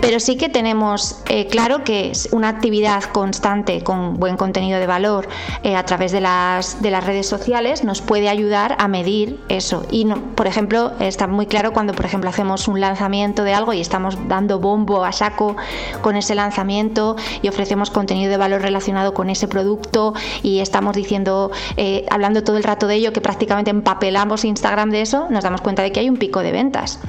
pero 0.00 0.20
sí 0.20 0.36
que 0.36 0.48
tenemos 0.48 1.22
eh, 1.28 1.46
claro 1.46 1.84
que 1.84 2.12
una 2.30 2.48
actividad 2.48 3.02
constante 3.04 3.82
con 3.82 4.18
buen 4.18 4.36
contenido 4.36 4.78
de 4.78 4.86
valor 4.86 5.28
eh, 5.62 5.76
a 5.76 5.84
través 5.84 6.12
de 6.12 6.20
las, 6.20 6.82
de 6.82 6.90
las 6.90 7.04
redes 7.04 7.26
sociales 7.26 7.84
nos 7.84 8.02
puede 8.02 8.28
ayudar 8.28 8.76
a 8.78 8.88
medir 8.88 9.40
eso. 9.48 9.86
Y, 9.90 10.04
no, 10.04 10.20
por 10.34 10.46
ejemplo, 10.46 10.92
está 11.00 11.26
muy 11.26 11.46
claro 11.46 11.72
cuando, 11.72 11.94
por 11.94 12.04
ejemplo, 12.04 12.30
hacemos 12.30 12.68
un 12.68 12.80
lanzamiento 12.80 13.44
de 13.44 13.54
algo 13.54 13.72
y 13.72 13.80
estamos 13.80 14.16
dando 14.28 14.58
bombo 14.58 15.04
a 15.04 15.12
saco 15.12 15.56
con 16.02 16.16
ese 16.16 16.34
lanzamiento 16.34 17.16
y 17.40 17.48
ofrecemos 17.48 17.90
contenido 17.90 18.30
de 18.30 18.36
valor 18.36 18.60
relacionado 18.60 19.14
con 19.14 19.30
ese 19.30 19.48
producto 19.48 20.14
y 20.42 20.60
estamos 20.60 20.94
diciendo, 20.94 21.50
eh, 21.76 22.04
hablando 22.10 22.42
todo 22.42 22.56
el 22.56 22.64
rato 22.64 22.86
de 22.86 22.96
ello, 22.96 23.12
que 23.12 23.20
prácticamente 23.20 23.70
empapelamos 23.70 24.44
Instagram 24.44 24.90
de 24.90 25.02
eso, 25.02 25.28
nos 25.30 25.44
damos 25.44 25.60
cuenta 25.62 25.82
de 25.82 25.92
que 25.92 26.00
hay 26.00 26.10
un 26.10 26.16
pico 26.16 26.40
de 26.40 26.52
ventas. 26.52 27.00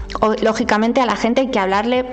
Lógicamente 0.41 1.01
a 1.01 1.05
la 1.05 1.15
gente 1.15 1.41
hay 1.41 1.47
que 1.47 1.59
hablarle 1.59 2.05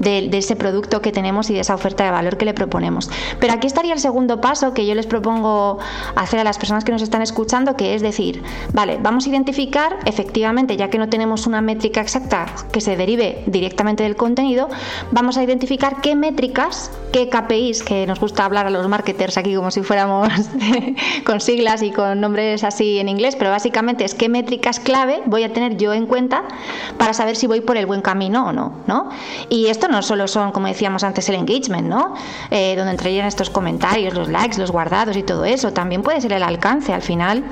de, 0.00 0.28
de 0.28 0.38
ese 0.38 0.56
producto 0.56 1.00
que 1.00 1.12
tenemos 1.12 1.48
y 1.50 1.54
de 1.54 1.60
esa 1.60 1.74
oferta 1.74 2.04
de 2.04 2.10
valor 2.10 2.36
que 2.36 2.44
le 2.44 2.54
proponemos. 2.54 3.10
Pero 3.40 3.52
aquí 3.52 3.66
estaría 3.66 3.94
el 3.94 4.00
segundo 4.00 4.40
paso 4.40 4.74
que 4.74 4.86
yo 4.86 4.94
les 4.94 5.06
propongo 5.06 5.78
hacer 6.16 6.40
a 6.40 6.44
las 6.44 6.58
personas 6.58 6.84
que 6.84 6.92
nos 6.92 7.02
están 7.02 7.22
escuchando, 7.22 7.76
que 7.76 7.94
es 7.94 8.02
decir, 8.02 8.42
vale, 8.72 8.98
vamos 9.00 9.26
a 9.26 9.28
identificar 9.28 9.98
efectivamente, 10.04 10.76
ya 10.76 10.90
que 10.90 10.98
no 10.98 11.08
tenemos 11.08 11.46
una 11.46 11.60
métrica 11.60 12.00
exacta 12.00 12.46
que 12.72 12.80
se 12.80 12.96
derive 12.96 13.44
directamente 13.46 14.02
del 14.02 14.16
contenido, 14.16 14.68
vamos 15.10 15.36
a 15.36 15.42
identificar 15.42 16.00
qué 16.00 16.16
métricas, 16.24 16.90
qué 17.12 17.28
KPIs, 17.28 17.82
que 17.82 18.06
nos 18.06 18.18
gusta 18.18 18.46
hablar 18.46 18.66
a 18.66 18.70
los 18.70 18.88
marketers 18.88 19.36
aquí 19.36 19.54
como 19.54 19.70
si 19.70 19.82
fuéramos 19.82 20.28
con 21.26 21.38
siglas 21.38 21.82
y 21.82 21.90
con 21.90 22.18
nombres 22.18 22.64
así 22.64 22.98
en 22.98 23.10
inglés, 23.10 23.36
pero 23.36 23.50
básicamente 23.50 24.04
es 24.04 24.14
qué 24.14 24.30
métricas 24.30 24.80
clave 24.80 25.22
voy 25.26 25.42
a 25.42 25.52
tener 25.52 25.76
yo 25.76 25.92
en 25.92 26.06
cuenta 26.06 26.44
para 26.96 27.12
saber 27.12 27.36
si 27.36 27.46
voy 27.46 27.60
por 27.60 27.76
el 27.76 27.84
buen 27.84 28.00
camino 28.00 28.46
o 28.46 28.52
no, 28.52 28.72
¿no? 28.86 29.10
Y 29.50 29.66
esto 29.66 29.86
no 29.88 30.00
solo 30.00 30.26
son, 30.26 30.50
como 30.52 30.66
decíamos 30.66 31.04
antes, 31.04 31.28
el 31.28 31.34
engagement, 31.34 31.88
¿no? 31.88 32.14
Eh, 32.50 32.74
donde 32.74 32.92
entrarían 32.92 33.26
estos 33.26 33.50
comentarios, 33.50 34.14
los 34.14 34.28
likes, 34.28 34.58
los 34.58 34.70
guardados 34.70 35.14
y 35.18 35.22
todo 35.22 35.44
eso, 35.44 35.74
también 35.74 36.02
puede 36.02 36.22
ser 36.22 36.32
el 36.32 36.42
alcance 36.42 36.94
al 36.94 37.02
final 37.02 37.44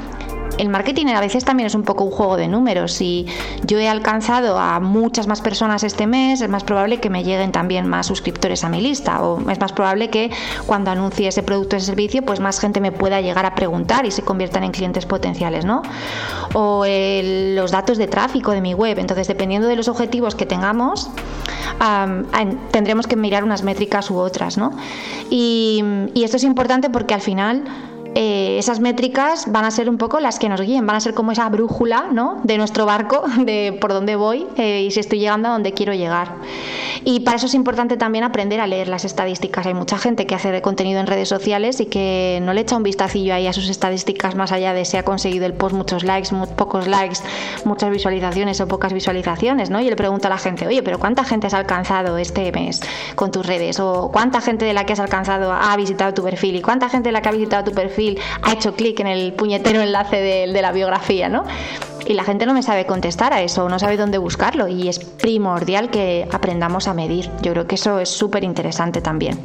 el 0.59 0.69
marketing 0.69 1.07
a 1.07 1.21
veces 1.21 1.45
también 1.45 1.67
es 1.67 1.75
un 1.75 1.83
poco 1.83 2.05
un 2.05 2.11
juego 2.11 2.37
de 2.37 2.49
números. 2.49 2.93
Si 2.93 3.27
yo 3.67 3.79
he 3.79 3.89
alcanzado 3.89 4.59
a 4.59 4.81
muchas 4.81 5.27
más 5.27 5.41
personas 5.41 5.83
este 5.83 6.07
mes, 6.07 6.41
es 6.41 6.49
más 6.49 6.65
probable 6.65 7.01
que 7.01 7.11
me 7.11 7.25
lleguen 7.25 7.53
también 7.53 7.87
más 7.87 8.07
suscriptores 8.07 8.65
a 8.65 8.69
mi 8.69 8.81
lista. 8.81 9.23
O 9.23 9.51
es 9.51 9.61
más 9.61 9.73
probable 9.73 10.11
que 10.11 10.31
cuando 10.67 10.91
anuncie 10.91 11.29
ese 11.29 11.43
producto 11.43 11.77
o 11.77 11.79
ese 11.79 11.87
servicio, 11.87 12.23
pues 12.23 12.41
más 12.41 12.61
gente 12.61 12.81
me 12.81 12.93
pueda 12.93 13.21
llegar 13.21 13.47
a 13.47 13.55
preguntar 13.55 14.07
y 14.07 14.11
se 14.11 14.23
conviertan 14.23 14.65
en 14.65 14.73
clientes 14.73 15.07
potenciales, 15.07 15.65
¿no? 15.65 15.83
O 16.55 16.85
los 16.87 17.71
datos 17.71 17.99
de 17.99 18.07
tráfico 18.07 18.53
de 18.53 18.61
mi 18.61 18.75
web. 18.75 18.99
Entonces, 18.99 19.29
dependiendo 19.29 19.69
de 19.69 19.77
los 19.77 19.89
objetivos 19.89 20.35
que 20.35 20.47
tengamos, 20.47 21.11
tendremos 22.71 23.07
que 23.07 23.17
mirar 23.17 23.45
unas 23.45 23.63
métricas 23.63 24.11
u 24.11 24.19
otras, 24.19 24.59
¿no? 24.59 24.73
Y, 25.31 25.83
y 26.15 26.25
esto 26.25 26.37
es 26.37 26.45
importante 26.45 26.91
porque 26.91 27.15
al 27.15 27.21
final 27.21 27.65
eh, 28.15 28.57
esas 28.59 28.81
métricas 28.81 29.51
van 29.51 29.65
a 29.65 29.71
ser 29.71 29.89
un 29.89 29.99
poco 29.99 30.21
las 30.21 30.39
que 30.39 30.49
nos 30.49 30.61
guíen, 30.61 30.87
van 30.87 30.97
a 30.97 31.01
ser 31.01 31.15
como 31.15 31.33
esa 31.33 31.49
brújula 31.49 32.09
¿no? 32.13 32.41
de 32.45 32.59
nuestro 32.59 32.87
barco, 32.87 33.23
de 33.39 33.77
por 33.81 33.93
dónde 33.93 34.17
voy 34.17 34.47
eh, 34.57 34.83
y 34.83 34.91
si 34.91 35.01
estoy 35.01 35.19
llegando 35.19 35.49
a 35.49 35.53
donde 35.53 35.73
quiero 35.73 35.95
llegar. 35.95 36.37
Y 37.05 37.21
para 37.21 37.37
eso 37.37 37.47
es 37.47 37.55
importante 37.55 37.97
también 37.97 38.25
aprender 38.25 38.61
a 38.61 38.67
leer 38.67 38.89
las 38.89 39.05
estadísticas. 39.05 39.67
Hay 39.67 39.75
mucha 39.75 39.99
gente 39.99 40.27
que 40.27 40.35
hace 40.35 40.53
de 40.53 40.63
contenido 40.63 41.01
en 41.01 41.07
redes 41.07 41.29
sociales 41.29 41.81
y 41.81 41.87
que 41.87 42.41
no 42.43 42.53
le 42.53 42.61
echa 42.61 42.77
un 42.77 42.83
vistacillo 42.83 43.35
ahí 43.35 43.47
a 43.47 43.53
sus 43.53 43.69
estadísticas 43.69 44.35
más 44.35 44.53
allá 44.53 44.73
de 44.73 44.85
si 44.85 44.97
ha 44.97 45.05
conseguido 45.05 45.47
el 45.47 45.55
post 45.55 45.75
muchos 45.75 46.05
likes, 46.05 46.31
pocos 46.57 46.87
likes, 46.87 47.19
muchas 47.65 47.91
visualizaciones 47.91 48.61
o 48.61 48.69
pocas 48.69 48.93
visualizaciones. 48.93 49.71
¿no? 49.71 49.81
Y 49.81 49.89
le 49.89 49.97
pregunto 49.97 50.29
a 50.29 50.31
la 50.31 50.39
gente, 50.39 50.67
oye, 50.67 50.83
pero 50.83 50.99
¿cuánta 50.99 51.25
gente 51.25 51.47
has 51.47 51.55
alcanzado 51.55 52.19
este 52.19 52.53
mes 52.53 52.81
con 53.15 53.31
tus 53.31 53.47
redes? 53.47 53.81
¿O 53.81 54.11
cuánta 54.13 54.41
gente 54.41 54.65
de 54.65 54.73
la 54.73 54.85
que 54.85 54.93
has 54.93 55.01
alcanzado 55.01 55.53
ha 55.53 55.77
visitado 55.77 56.15
tu 56.15 56.23
perfil? 56.23 56.57
¿Y 56.57 56.63
cuánta 56.63 56.89
gente 56.89 57.09
de 57.09 57.13
la 57.13 57.23
que 57.23 57.29
ha 57.29 57.33
visitado 57.33 57.65
tu 57.65 57.73
perfil? 57.73 58.19
ha 58.43 58.53
hecho 58.53 58.75
clic 58.75 59.01
en 59.01 59.07
el 59.07 59.33
puñetero 59.33 59.81
enlace 59.81 60.17
de, 60.17 60.53
de 60.53 60.63
la 60.63 60.73
biografía, 60.73 61.29
¿no? 61.29 61.45
Y 62.07 62.15
la 62.15 62.25
gente 62.25 62.47
no 62.47 62.55
me 62.55 62.63
sabe 62.63 62.87
contestar 62.87 63.33
a 63.33 63.43
eso, 63.43 63.69
no 63.69 63.79
sabe 63.79 63.97
dónde 63.97 64.19
buscarlo 64.19 64.69
y 64.69 64.89
es 64.89 64.99
primordial 64.99 65.91
que 65.91 66.29
aprendamos 66.33 66.89
a 66.89 66.95
medir. 66.95 67.31
Yo 67.43 67.53
creo 67.53 67.67
que 67.67 67.77
eso 67.77 68.01
es 68.01 68.09
súper 68.09 68.45
interesante 68.45 69.01
también. 69.01 69.39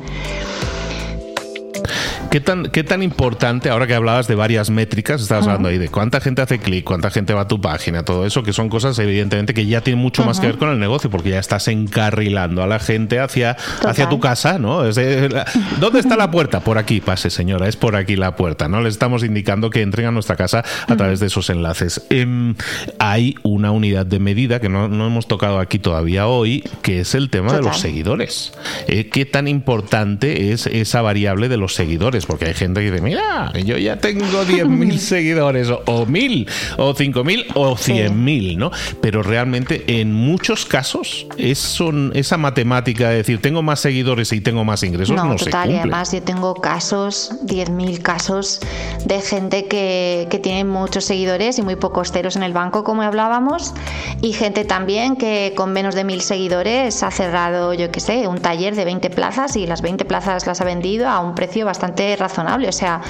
¿Qué 2.30 2.42
tan, 2.42 2.66
¿Qué 2.66 2.84
tan 2.84 3.04
importante, 3.04 3.70
ahora 3.70 3.88
que 3.88 3.94
hablabas 3.94 4.28
de 4.28 4.36
varias 4.36 4.70
métricas, 4.70 5.22
estabas 5.22 5.48
hablando 5.48 5.70
ahí 5.70 5.78
de 5.78 5.88
cuánta 5.88 6.20
gente 6.20 6.42
hace 6.42 6.60
clic, 6.60 6.84
cuánta 6.84 7.10
gente 7.10 7.34
va 7.34 7.42
a 7.42 7.48
tu 7.48 7.62
página, 7.62 8.04
todo 8.04 8.26
eso, 8.26 8.44
que 8.44 8.52
son 8.52 8.68
cosas 8.68 9.00
evidentemente 9.00 9.54
que 9.54 9.66
ya 9.66 9.82
tienen 9.82 10.02
mucho 10.02 10.26
más 10.26 10.40
que 10.40 10.48
ver 10.48 10.58
con 10.58 10.70
el 10.70 10.78
negocio, 10.78 11.10
porque 11.10 11.30
ya 11.30 11.40
estás 11.40 11.70
encarrilando 11.70 12.62
a 12.62 12.68
la 12.68 12.80
gente 12.80 13.20
hacia, 13.20 13.56
hacia 13.86 14.10
tu 14.10 14.20
casa, 14.20 14.60
¿no? 14.60 14.84
¿Dónde 14.84 16.00
está 16.00 16.18
la 16.18 16.30
puerta? 16.30 16.60
Por 16.60 16.78
aquí, 16.78 17.00
pase 17.00 17.30
señora, 17.30 17.68
es 17.70 17.78
por 17.78 17.96
aquí 17.96 18.18
la 18.18 18.36
puerta, 18.36 18.68
¿no? 18.68 18.82
Le 18.82 18.90
estamos 18.90 19.24
indicando 19.24 19.70
que 19.70 19.82
entren 19.82 20.08
a 20.08 20.12
nuestra 20.12 20.36
casa 20.36 20.66
a 20.88 20.96
través 20.98 21.22
de 21.22 21.28
esos 21.28 21.50
enlaces. 21.50 22.06
Em, 22.10 22.56
hay 23.00 23.36
una 23.44 23.72
unidad 23.72 24.06
de 24.06 24.20
medida 24.20 24.60
que 24.60 24.68
no, 24.70 24.86
hemos 24.86 25.28
tocado 25.28 25.60
aquí 25.60 25.80
todavía 25.80 26.28
hoy, 26.28 26.64
que 26.82 27.00
es 27.00 27.16
el 27.16 27.30
tema 27.30 27.54
de 27.54 27.62
los 27.62 27.80
seguidores. 27.80 28.54
Eh, 28.88 29.08
¿Qué 29.10 29.26
tan 29.26 29.48
importante 29.48 30.52
es 30.52 30.68
esa 30.68 31.02
variable 31.02 31.48
de 31.48 31.58
los 31.58 31.74
seguidores? 31.74 32.17
Porque 32.26 32.46
hay 32.46 32.54
gente 32.54 32.82
que 32.82 32.92
dice, 32.92 33.04
mira, 33.04 33.52
yo 33.54 33.78
ya 33.78 33.98
tengo 33.98 34.26
10.000 34.26 34.98
seguidores, 34.98 35.70
o, 35.70 36.06
1.000, 36.06 36.48
o 36.78 36.94
5.000, 36.94 37.46
o 37.56 37.76
100.000, 37.76 38.58
¿no? 38.58 38.72
Pero 39.02 39.24
realmente 39.24 40.00
en 40.00 40.14
muchos 40.14 40.66
casos 40.66 41.28
esa 41.38 42.38
matemática 42.38 43.10
de 43.10 43.18
decir, 43.18 43.42
tengo 43.42 43.62
más 43.62 43.80
seguidores 43.80 44.32
y 44.34 44.42
tengo 44.42 44.64
más 44.64 44.84
ingresos, 44.84 45.16
no, 45.16 45.26
no 45.26 45.36
total, 45.36 45.72
y 45.72 45.78
además 45.78 46.12
yo 46.12 46.22
tengo 46.22 46.56
casos, 46.56 47.32
10.000 47.46 48.02
casos 48.02 48.60
de 49.06 49.22
gente 49.22 49.68
que, 49.68 50.28
que 50.30 50.40
tiene 50.40 50.64
muchos 50.64 51.06
seguidores 51.06 51.60
y 51.60 51.62
muy 51.62 51.76
pocos 51.76 52.12
ceros 52.12 52.36
en 52.36 52.44
el 52.44 52.54
banco, 52.54 52.84
como 52.84 53.02
hablábamos, 53.02 53.74
y 54.22 54.34
gente 54.34 54.66
también 54.66 55.16
que 55.16 55.54
con 55.56 55.74
menos 55.74 55.96
de 55.96 56.06
1.000 56.06 56.20
seguidores 56.20 57.04
ha 57.04 57.12
cerrado, 57.12 57.74
yo 57.74 57.92
qué 57.92 58.00
sé, 58.00 58.28
un 58.28 58.40
taller 58.40 58.76
de 58.76 58.86
20 58.86 59.10
plazas 59.10 59.56
y 59.56 59.68
las 59.68 59.82
20 59.82 60.06
plazas 60.06 60.48
las 60.48 60.62
ha 60.62 60.64
vendido 60.64 61.08
a 61.10 61.20
un 61.20 61.36
precio 61.36 61.66
bastante 61.66 62.07
razonable. 62.16 62.68
O 62.68 62.72
sea, 62.72 63.02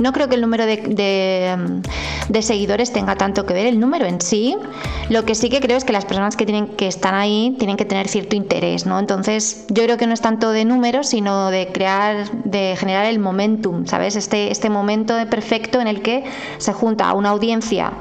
no 0.00 0.12
creo 0.12 0.28
que 0.28 0.34
el 0.34 0.40
número 0.40 0.66
de, 0.66 1.82
seguidores 2.40 2.92
tenga 2.92 3.14
tanto 3.16 3.46
que 3.46 3.54
ver, 3.54 3.66
el 3.66 3.78
número 3.78 4.06
en 4.06 4.20
sí. 4.20 4.56
Lo 5.08 5.24
que 5.24 5.34
sí 5.34 5.48
que 5.48 5.60
creo 5.60 5.76
es 5.76 5.84
que 5.84 5.92
las 5.92 6.04
personas 6.04 6.36
que, 6.36 6.46
tienen, 6.46 6.68
que 6.68 6.86
están 6.86 7.14
ahí 7.14 7.54
tienen 7.58 7.76
que 7.76 7.84
tener 7.84 8.08
cierto 8.08 8.34
interés, 8.34 8.86
¿no? 8.86 8.98
Entonces, 8.98 9.66
yo 9.68 9.84
creo 9.84 9.96
que 9.98 10.06
no 10.06 10.14
es 10.14 10.20
tanto 10.20 10.50
de 10.50 10.64
números, 10.64 11.08
sino 11.08 11.50
de 11.50 11.68
crear, 11.68 12.30
de 12.44 12.76
generar 12.76 13.06
el 13.06 13.18
momentum, 13.18 13.86
¿sabes? 13.86 14.16
Este, 14.16 14.50
este 14.50 14.70
momento 14.70 15.14
perfecto 15.30 15.80
en 15.80 15.86
el 15.86 16.02
que 16.02 16.24
se 16.58 16.72
junta 16.72 17.12
una 17.12 17.30
audiencia 17.30 17.92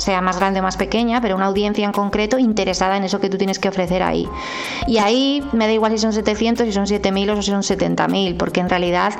sea 0.00 0.20
más 0.20 0.38
grande 0.38 0.60
o 0.60 0.62
más 0.62 0.76
pequeña, 0.76 1.20
pero 1.20 1.36
una 1.36 1.46
audiencia 1.46 1.84
en 1.84 1.92
concreto 1.92 2.38
interesada 2.38 2.96
en 2.96 3.04
eso 3.04 3.20
que 3.20 3.28
tú 3.28 3.36
tienes 3.36 3.58
que 3.58 3.68
ofrecer 3.68 4.02
ahí. 4.02 4.28
Y 4.86 4.98
ahí 4.98 5.42
me 5.52 5.66
da 5.66 5.72
igual 5.72 5.92
si 5.92 5.98
son 5.98 6.12
700, 6.12 6.66
si 6.66 6.72
son 6.72 6.86
7000 6.86 7.30
o 7.30 7.42
si 7.42 7.50
son 7.50 7.62
70000, 7.62 8.36
porque 8.36 8.60
en 8.60 8.68
realidad 8.68 9.12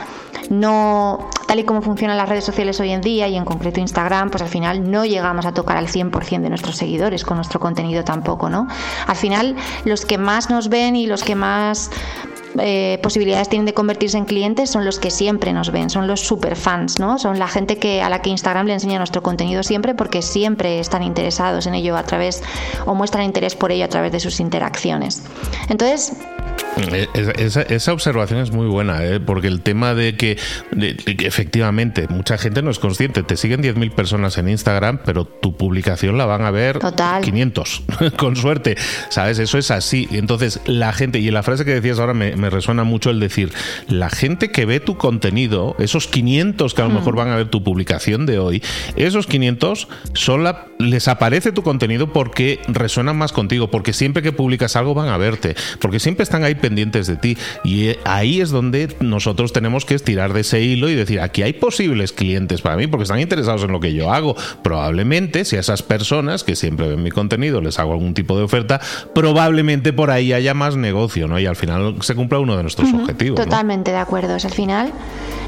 no, 0.48 1.28
tal 1.46 1.60
y 1.60 1.64
como 1.64 1.82
funcionan 1.82 2.16
las 2.16 2.28
redes 2.28 2.44
sociales 2.44 2.80
hoy 2.80 2.90
en 2.90 3.00
día 3.00 3.28
y 3.28 3.36
en 3.36 3.44
concreto 3.44 3.80
Instagram, 3.80 4.30
pues 4.30 4.42
al 4.42 4.48
final 4.48 4.90
no 4.90 5.04
llegamos 5.04 5.46
a 5.46 5.52
tocar 5.52 5.76
al 5.76 5.86
100% 5.86 6.40
de 6.40 6.48
nuestros 6.48 6.76
seguidores 6.76 7.24
con 7.24 7.36
nuestro 7.36 7.60
contenido 7.60 8.02
tampoco, 8.02 8.48
¿no? 8.48 8.66
Al 9.06 9.16
final 9.16 9.56
los 9.84 10.06
que 10.06 10.18
más 10.18 10.50
nos 10.50 10.68
ven 10.68 10.96
y 10.96 11.06
los 11.06 11.22
que 11.22 11.34
más 11.34 11.90
eh, 12.58 12.98
posibilidades 13.02 13.48
tienen 13.48 13.66
de 13.66 13.74
convertirse 13.74 14.18
en 14.18 14.24
clientes 14.24 14.70
son 14.70 14.84
los 14.84 14.98
que 14.98 15.10
siempre 15.10 15.52
nos 15.52 15.70
ven, 15.70 15.90
son 15.90 16.06
los 16.06 16.20
super 16.20 16.56
fans, 16.56 16.98
¿no? 16.98 17.18
Son 17.18 17.38
la 17.38 17.48
gente 17.48 17.78
que 17.78 18.02
a 18.02 18.08
la 18.08 18.22
que 18.22 18.30
Instagram 18.30 18.66
le 18.66 18.74
enseña 18.74 18.98
nuestro 18.98 19.22
contenido 19.22 19.62
siempre 19.62 19.94
porque 19.94 20.22
siempre 20.22 20.80
están 20.80 21.02
interesados 21.02 21.66
en 21.66 21.74
ello 21.74 21.96
a 21.96 22.02
través 22.02 22.42
o 22.86 22.94
muestran 22.94 23.24
interés 23.24 23.54
por 23.54 23.72
ello 23.72 23.84
a 23.84 23.88
través 23.88 24.12
de 24.12 24.20
sus 24.20 24.40
interacciones. 24.40 25.22
Entonces, 25.68 26.12
eh, 26.76 27.08
esa, 27.68 27.92
observación 27.92 28.40
es 28.40 28.50
muy 28.50 28.66
buena, 28.66 29.04
¿eh? 29.04 29.20
porque 29.20 29.48
el 29.48 29.62
tema 29.62 29.94
de 29.94 30.16
que, 30.16 30.38
efectivamente 31.24 32.06
mucha 32.08 32.38
gente 32.38 32.62
no 32.62 32.70
es 32.70 32.78
consciente. 32.78 33.22
Te 33.22 33.36
siguen 33.36 33.62
10.000 33.62 33.92
personas 33.92 34.38
en 34.38 34.48
Instagram, 34.48 35.00
pero 35.04 35.24
tu 35.24 35.56
publicación 35.56 36.18
la 36.18 36.26
van 36.26 36.42
a 36.42 36.50
ver 36.50 36.78
500, 37.22 37.82
con 38.16 38.36
suerte. 38.36 38.76
¿Sabes? 39.08 39.38
Eso 39.38 39.58
es 39.58 39.70
así. 39.70 40.08
Entonces, 40.12 40.60
la 40.66 40.92
gente, 40.92 41.18
y 41.18 41.28
en 41.28 41.34
la 41.34 41.42
frase 41.42 41.64
que 41.64 41.74
decías 41.74 41.98
ahora 41.98 42.14
me, 42.14 42.50
resuena 42.50 42.84
mucho 42.84 43.10
el 43.10 43.20
decir, 43.20 43.52
la 43.88 44.10
gente 44.10 44.50
que 44.50 44.64
ve 44.64 44.80
tu 44.80 44.96
contenido, 44.96 45.76
esos 45.78 46.08
500 46.08 46.74
que 46.74 46.82
a 46.82 46.86
lo 46.86 46.94
mejor 46.94 47.14
mm. 47.14 47.16
van 47.16 47.28
a 47.28 47.36
ver 47.36 47.48
tu 47.48 47.62
publicación 47.62 48.26
de 48.26 48.38
hoy, 48.38 48.62
esos 48.96 49.26
500 49.26 49.88
son 50.14 50.44
la, 50.44 50.66
les 50.78 51.08
aparece 51.08 51.52
tu 51.52 51.62
contenido 51.62 52.12
porque 52.12 52.60
resuenan 52.68 53.16
más 53.16 53.32
contigo, 53.32 53.70
porque 53.70 53.92
siempre 53.92 54.22
que 54.22 54.32
publicas 54.32 54.76
algo 54.76 54.94
van 54.94 55.08
a 55.08 55.16
verte, 55.16 55.54
porque 55.80 56.00
siempre 56.00 56.22
están 56.22 56.44
ahí 56.44 56.54
pendientes 56.60 57.06
de 57.06 57.16
ti. 57.16 57.36
Y 57.64 57.88
eh, 57.88 57.98
ahí 58.04 58.40
es 58.40 58.50
donde 58.50 58.94
nosotros 59.00 59.52
tenemos 59.52 59.84
que 59.84 59.94
estirar 59.94 60.32
de 60.32 60.40
ese 60.40 60.60
hilo 60.62 60.88
y 60.88 60.94
decir, 60.94 61.20
aquí 61.20 61.42
hay 61.42 61.52
posibles 61.52 62.12
clientes 62.12 62.60
para 62.60 62.76
mí 62.76 62.86
porque 62.86 63.04
están 63.04 63.20
interesados 63.20 63.64
en 63.64 63.72
lo 63.72 63.80
que 63.80 63.92
yo 63.92 64.12
hago. 64.12 64.36
Probablemente, 64.62 65.44
si 65.44 65.56
a 65.56 65.60
esas 65.60 65.82
personas 65.82 66.44
que 66.44 66.56
siempre 66.56 66.88
ven 66.88 67.02
mi 67.02 67.10
contenido 67.10 67.60
les 67.60 67.78
hago 67.78 67.92
algún 67.92 68.14
tipo 68.14 68.36
de 68.36 68.44
oferta, 68.44 68.80
probablemente 69.14 69.92
por 69.92 70.10
ahí 70.10 70.32
haya 70.32 70.54
más 70.54 70.76
negocio, 70.76 71.26
¿no? 71.28 71.38
Y 71.38 71.46
al 71.46 71.56
final 71.56 71.96
se 72.00 72.14
cumpla 72.14 72.38
uno 72.38 72.56
de 72.56 72.62
nuestros 72.62 72.92
objetivos. 72.92 73.40
Totalmente 73.40 73.90
de 73.90 73.98
acuerdo. 73.98 74.34
al 74.34 74.50
final 74.50 74.92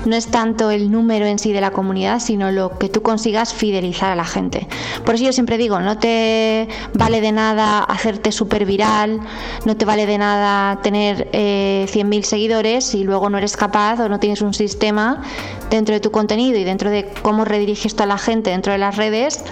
no 0.04 0.16
es 0.16 0.26
tanto 0.26 0.70
el 0.70 0.90
número 0.90 1.26
en 1.26 1.38
sí 1.38 1.52
de 1.52 1.60
la 1.60 1.70
comunidad, 1.70 2.20
sino 2.20 2.50
lo 2.50 2.78
que 2.78 2.88
tú 2.88 3.02
consigas 3.02 3.54
fidelizar 3.54 4.10
a 4.10 4.16
la 4.16 4.24
gente. 4.24 4.66
Por 5.04 5.14
eso 5.14 5.24
yo 5.24 5.32
siempre 5.32 5.58
digo, 5.58 5.80
no 5.80 5.98
te 5.98 6.68
vale 6.94 7.20
de 7.20 7.32
nada 7.32 7.80
hacerte 7.80 8.32
súper 8.32 8.64
viral, 8.64 9.20
no 9.64 9.76
te 9.76 9.84
vale 9.84 10.06
de 10.06 10.18
nada 10.18 10.80
tener 11.02 11.28
eh, 11.32 11.86
100.000 11.90 12.22
seguidores 12.22 12.94
y 12.94 13.04
luego 13.04 13.28
no 13.28 13.38
eres 13.38 13.56
capaz 13.56 13.98
o 14.00 14.08
no 14.08 14.20
tienes 14.20 14.40
un 14.40 14.54
sistema 14.54 15.22
dentro 15.70 15.94
de 15.94 16.00
tu 16.00 16.10
contenido 16.10 16.58
y 16.58 16.64
dentro 16.64 16.90
de 16.90 17.08
cómo 17.22 17.44
rediriges 17.44 17.98
a 17.98 18.06
la 18.06 18.18
gente 18.18 18.50
dentro 18.50 18.72
de 18.72 18.78
las 18.78 18.96
redes 18.96 19.44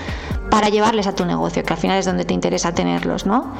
para 0.50 0.68
llevarles 0.68 1.06
a 1.06 1.14
tu 1.14 1.24
negocio, 1.24 1.62
que 1.62 1.72
al 1.72 1.78
final 1.78 1.98
es 1.98 2.06
donde 2.06 2.24
te 2.24 2.34
interesa 2.34 2.74
tenerlos, 2.74 3.24
¿no? 3.24 3.52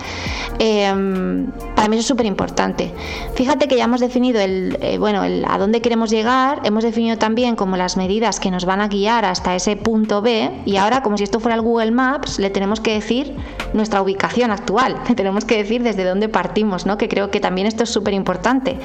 Em, 0.58 1.46
para 1.74 1.88
mí 1.88 1.96
eso 1.96 2.00
es 2.00 2.06
súper 2.06 2.26
importante. 2.26 2.92
Fíjate 3.34 3.68
que 3.68 3.76
ya 3.76 3.84
hemos 3.84 4.00
definido 4.00 4.40
el, 4.40 4.76
eh, 4.80 4.98
bueno, 4.98 5.24
el, 5.24 5.44
a 5.48 5.56
dónde 5.58 5.80
queremos 5.80 6.10
llegar, 6.10 6.60
hemos 6.64 6.84
definido 6.84 7.16
también 7.16 7.56
como 7.56 7.76
las 7.76 7.96
medidas 7.96 8.40
que 8.40 8.50
nos 8.50 8.64
van 8.64 8.80
a 8.80 8.88
guiar 8.88 9.24
hasta 9.24 9.54
ese 9.54 9.76
punto 9.76 10.20
B 10.20 10.50
y 10.66 10.76
ahora 10.76 11.02
como 11.02 11.16
si 11.16 11.24
esto 11.24 11.40
fuera 11.40 11.54
el 11.54 11.62
Google 11.62 11.92
Maps, 11.92 12.38
le 12.38 12.50
tenemos 12.50 12.80
que 12.80 12.94
decir 12.94 13.36
nuestra 13.72 14.02
ubicación 14.02 14.50
actual, 14.50 14.96
le 15.08 15.14
tenemos 15.14 15.44
que 15.44 15.56
decir 15.56 15.82
desde 15.82 16.04
dónde 16.04 16.28
partimos, 16.28 16.86
¿no? 16.86 16.98
Que 16.98 17.08
creo 17.08 17.30
que 17.30 17.40
también 17.40 17.66
esto 17.66 17.84
es 17.84 17.90
súper 17.90 18.14
importante. 18.14 18.78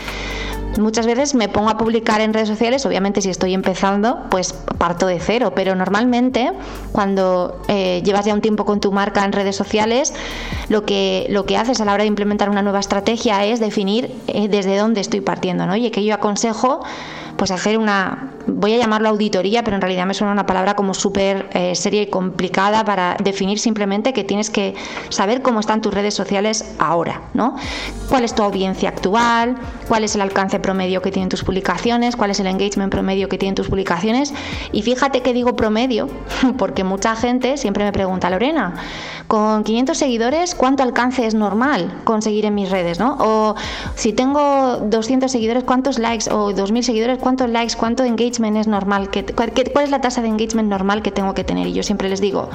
Muchas 0.79 1.05
veces 1.05 1.35
me 1.35 1.47
pongo 1.47 1.69
a 1.69 1.77
publicar 1.77 2.19
en 2.21 2.33
redes 2.33 2.49
sociales, 2.49 2.85
obviamente 2.85 3.21
si 3.21 3.29
estoy 3.29 3.53
empezando, 3.53 4.23
pues 4.29 4.53
parto 4.53 5.07
de 5.07 5.19
cero, 5.19 5.53
pero 5.55 5.73
normalmente 5.75 6.51
cuando 6.91 7.61
eh, 7.67 8.01
llevas 8.03 8.25
ya 8.25 8.33
un 8.33 8.41
tiempo 8.41 8.65
con 8.65 8.81
tu 8.81 8.91
marca 8.91 9.23
en 9.23 9.31
redes 9.31 9.55
sociales, 9.55 10.13
lo 10.67 10.85
que, 10.85 11.27
lo 11.29 11.45
que 11.45 11.55
haces 11.55 11.79
a 11.79 11.85
la 11.85 11.93
hora 11.93 12.03
de 12.03 12.07
implementar 12.07 12.49
una 12.49 12.61
nueva 12.61 12.79
estrategia 12.79 13.45
es 13.45 13.59
definir 13.59 14.11
eh, 14.27 14.49
desde 14.49 14.77
dónde 14.77 14.99
estoy 14.99 15.21
partiendo, 15.21 15.65
¿no? 15.65 15.75
Y 15.75 15.89
que 15.91 16.03
yo 16.03 16.13
aconsejo 16.13 16.81
pues 17.37 17.51
hacer 17.51 17.77
una, 17.77 18.31
voy 18.47 18.73
a 18.73 18.77
llamarlo 18.77 19.09
auditoría, 19.09 19.63
pero 19.63 19.75
en 19.75 19.81
realidad 19.81 20.05
me 20.05 20.13
suena 20.13 20.31
una 20.31 20.45
palabra 20.45 20.75
como 20.75 20.93
súper 20.93 21.49
eh, 21.53 21.75
seria 21.75 22.01
y 22.01 22.07
complicada 22.07 22.85
para 22.85 23.17
definir 23.23 23.59
simplemente 23.59 24.13
que 24.13 24.23
tienes 24.23 24.49
que 24.49 24.75
saber 25.09 25.41
cómo 25.41 25.59
están 25.59 25.81
tus 25.81 25.93
redes 25.93 26.13
sociales 26.13 26.75
ahora, 26.79 27.21
¿no? 27.33 27.55
¿Cuál 28.09 28.23
es 28.23 28.33
tu 28.33 28.43
audiencia 28.43 28.89
actual? 28.89 29.55
¿Cuál 29.87 30.03
es 30.03 30.15
el 30.15 30.21
alcance 30.21 30.59
promedio 30.59 31.01
que 31.01 31.11
tienen 31.11 31.29
tus 31.29 31.43
publicaciones? 31.43 32.15
¿Cuál 32.15 32.31
es 32.31 32.39
el 32.39 32.47
engagement 32.47 32.91
promedio 32.91 33.29
que 33.29 33.37
tienen 33.37 33.55
tus 33.55 33.67
publicaciones? 33.67 34.33
Y 34.71 34.81
fíjate 34.81 35.21
que 35.21 35.33
digo 35.33 35.55
promedio, 35.55 36.07
porque 36.57 36.83
mucha 36.83 37.15
gente 37.15 37.57
siempre 37.57 37.83
me 37.83 37.91
pregunta, 37.91 38.29
Lorena, 38.29 38.75
con 39.27 39.63
500 39.63 39.97
seguidores, 39.97 40.55
¿cuánto 40.55 40.83
alcance 40.83 41.25
es 41.25 41.33
normal 41.33 42.01
conseguir 42.03 42.45
en 42.45 42.55
mis 42.55 42.69
redes, 42.69 42.99
¿no? 42.99 43.17
O 43.19 43.55
si 43.95 44.13
tengo 44.13 44.77
200 44.77 45.31
seguidores, 45.31 45.63
¿cuántos 45.63 45.99
likes? 45.99 46.31
O 46.31 46.53
2000 46.53 46.83
seguidores, 46.83 47.17
¿cuántos 47.17 47.49
likes? 47.49 47.75
¿Cuánto 47.75 48.03
engagement 48.03 48.57
es 48.57 48.67
normal? 48.67 49.09
¿Qué, 49.09 49.25
cuál, 49.25 49.51
es 49.83 49.89
la 49.89 50.01
tasa 50.01 50.21
de 50.21 50.27
engagement 50.27 50.69
normal 50.69 51.01
que 51.01 51.11
tengo 51.11 51.33
que 51.33 51.43
tener? 51.43 51.67
Y 51.67 51.73
yo 51.73 51.83
siempre 51.83 52.09
les 52.09 52.21
digo, 52.21 52.49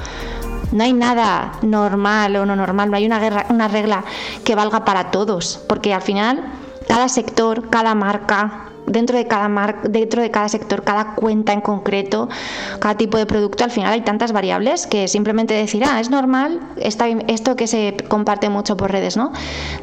no 0.73 0.85
hay 0.85 0.93
nada 0.93 1.53
normal 1.63 2.37
o 2.37 2.47
no 2.47 2.55
normal, 2.57 2.91
no 2.91 2.97
hay 2.97 3.07
una, 3.07 3.19
guerra, 3.19 3.47
una 3.51 3.69
regla 3.69 4.05
que 4.45 4.55
valga 4.55 4.85
para 4.85 5.11
todos, 5.11 5.61
porque 5.69 5.93
al 5.93 6.03
final 6.03 6.45
cada 6.87 7.09
sector, 7.09 7.69
cada 7.71 7.95
marca, 7.95 8.70
dentro 8.87 9.17
de 9.17 9.27
cada 9.27 9.49
mar, 9.49 9.83
dentro 9.83 10.23
de 10.23 10.31
cada 10.31 10.49
sector, 10.49 10.83
cada 10.83 11.15
cuenta 11.15 11.53
en 11.53 11.61
concreto, 11.61 12.29
cada 12.79 12.97
tipo 12.97 13.19
de 13.19 13.27
producto, 13.27 13.65
al 13.65 13.71
final 13.71 13.93
hay 13.93 14.03
tantas 14.03 14.33
variables 14.33 14.87
que 14.87 15.09
simplemente 15.09 15.55
decir, 15.55 15.85
ah, 15.85 16.01
es 16.01 16.11
normal, 16.11 16.61
está, 16.77 17.09
esto 17.09 17.57
que 17.57 17.67
se 17.67 17.97
comparte 18.09 18.49
mucho 18.49 18.77
por 18.77 18.91
redes, 18.91 19.17
¿no? 19.17 19.33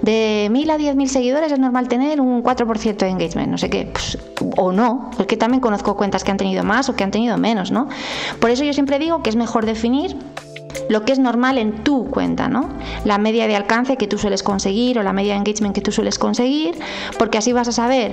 De 0.01 0.49
1000 0.51 0.69
a 0.71 0.77
10.000 0.77 1.07
seguidores 1.07 1.51
es 1.51 1.59
normal 1.59 1.87
tener 1.87 2.21
un 2.21 2.43
4% 2.43 2.97
de 2.97 3.09
engagement, 3.09 3.49
no 3.49 3.57
sé 3.57 3.69
qué, 3.69 3.89
pues, 3.91 4.17
o 4.57 4.71
no, 4.71 5.11
porque 5.17 5.37
también 5.37 5.61
conozco 5.61 5.95
cuentas 5.95 6.23
que 6.23 6.31
han 6.31 6.37
tenido 6.37 6.63
más 6.63 6.89
o 6.89 6.95
que 6.95 7.03
han 7.03 7.11
tenido 7.11 7.37
menos, 7.37 7.71
¿no? 7.71 7.87
Por 8.39 8.49
eso 8.49 8.63
yo 8.63 8.73
siempre 8.73 8.99
digo 8.99 9.23
que 9.23 9.29
es 9.29 9.35
mejor 9.35 9.65
definir 9.65 10.17
lo 10.89 11.03
que 11.03 11.11
es 11.11 11.19
normal 11.19 11.57
en 11.57 11.83
tu 11.83 12.05
cuenta, 12.07 12.47
¿no? 12.47 12.69
La 13.03 13.17
media 13.17 13.47
de 13.47 13.55
alcance 13.55 13.97
que 13.97 14.07
tú 14.07 14.17
sueles 14.17 14.43
conseguir 14.43 14.99
o 14.99 15.03
la 15.03 15.13
media 15.13 15.33
de 15.33 15.39
engagement 15.39 15.73
que 15.73 15.81
tú 15.81 15.91
sueles 15.91 16.17
conseguir, 16.19 16.77
porque 17.17 17.37
así 17.37 17.53
vas 17.53 17.67
a 17.67 17.71
saber 17.71 18.11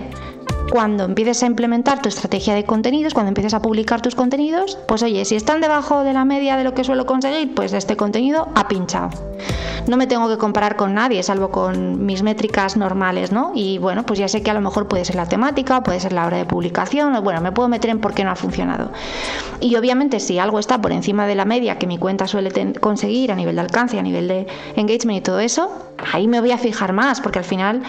cuando 0.75 1.05
empieces 1.05 1.41
a 1.45 1.47
implementar 1.47 2.03
tu 2.03 2.09
estrategia 2.09 2.53
de 2.53 2.65
contenidos, 2.65 3.15
cuando 3.15 3.29
empieces 3.29 3.55
a 3.55 3.63
publicar 3.63 4.03
tus 4.03 4.17
contenidos, 4.17 4.77
pues 4.89 5.05
oye, 5.05 5.25
si 5.25 5.37
están 5.37 5.61
debajo 5.61 6.03
de 6.03 6.13
la 6.13 6.25
media 6.25 6.57
de 6.57 6.65
lo 6.65 6.75
que 6.75 6.83
suelo 6.83 7.07
conseguir, 7.07 7.55
pues 7.55 7.73
este 7.73 7.97
contenido 7.97 8.49
ha 8.57 8.67
pinchado. 8.67 9.11
No 9.87 9.97
me 9.97 10.09
tengo 10.09 10.29
que 10.29 10.37
comparar 10.37 10.75
con 10.75 10.93
nadie, 10.93 11.23
salvo 11.23 11.53
con 11.53 12.05
mis 12.05 12.25
métricas 12.25 12.77
normales, 12.77 13.31
¿no? 13.31 13.53
Y 13.55 13.79
bueno, 13.79 14.05
pues 14.05 14.19
ya 14.19 14.27
sé 14.27 14.43
que 14.43 14.51
a 14.51 14.55
lo 14.55 14.61
mejor 14.61 14.89
puede 14.89 15.05
ser 15.05 15.15
la 15.15 15.27
temática, 15.27 15.81
puede 15.85 16.01
ser 16.01 16.13
la 16.13 16.27
hora 16.27 16.39
de 16.39 16.45
publicación, 16.45 17.23
bueno, 17.23 17.41
me 17.41 17.53
puedo 17.53 17.69
meter 17.69 17.91
en 17.91 18.01
por 18.01 18.13
qué 18.13 18.25
no 18.25 18.33
ha 18.33 18.37
funcionado. 18.37 18.91
Y 19.61 19.77
obviamente 19.77 20.19
si 20.19 20.41
algo 20.41 20.59
está 20.59 20.81
por 20.81 20.91
encima 20.91 21.29
de 21.29 21.37
la 21.37 21.45
media 21.45 21.79
que 21.79 21.87
mi 21.87 21.99
cuenta 21.99 22.27
suele 22.27 22.51
conseguir 22.81 23.31
a 23.31 23.37
nivel 23.37 23.55
de 23.55 23.61
alcance, 23.61 23.97
a 23.97 24.03
nivel 24.03 24.27
de 24.27 24.49
engagement 24.75 25.19
y 25.19 25.23
todo 25.23 25.39
eso, 25.39 25.71
ahí 26.13 26.27
me 26.27 26.41
voy 26.41 26.51
a 26.51 26.59
fijar 26.59 26.93
más, 26.93 27.21
porque 27.21 27.39
al 27.39 27.45
final 27.45 27.83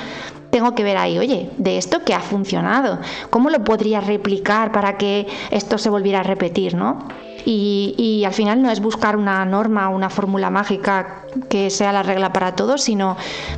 tengo 0.56 0.74
que 0.74 0.86
ver 0.86 0.96
ahí, 0.96 1.20
oye, 1.20 1.50
de 1.58 1.78
esto 1.78 2.06
que 2.06 2.13
ha 2.13 2.22
funcionado, 2.22 3.00
¿cómo 3.30 3.50
lo 3.50 3.65
podría 3.65 4.00
replicar 4.00 4.72
para 4.72 4.98
que 4.98 5.28
esto 5.52 5.78
se 5.78 5.89
volviera 5.89 6.22
a 6.22 6.24
repetir, 6.24 6.76
¿no? 6.76 7.10
Y, 7.44 8.24
al 8.26 8.34
final 8.34 8.62
no 8.62 8.72
es 8.72 8.80
buscar 8.80 9.18
una 9.18 9.44
norma, 9.44 9.89
una 9.89 10.10
fórmula 10.10 10.50
mágica 10.50 11.26
que 11.50 11.70
sea 11.70 11.91
la 11.91 12.04
regla 12.04 12.32
para 12.32 12.56
todos, 12.56 12.82
sino 12.84 13.18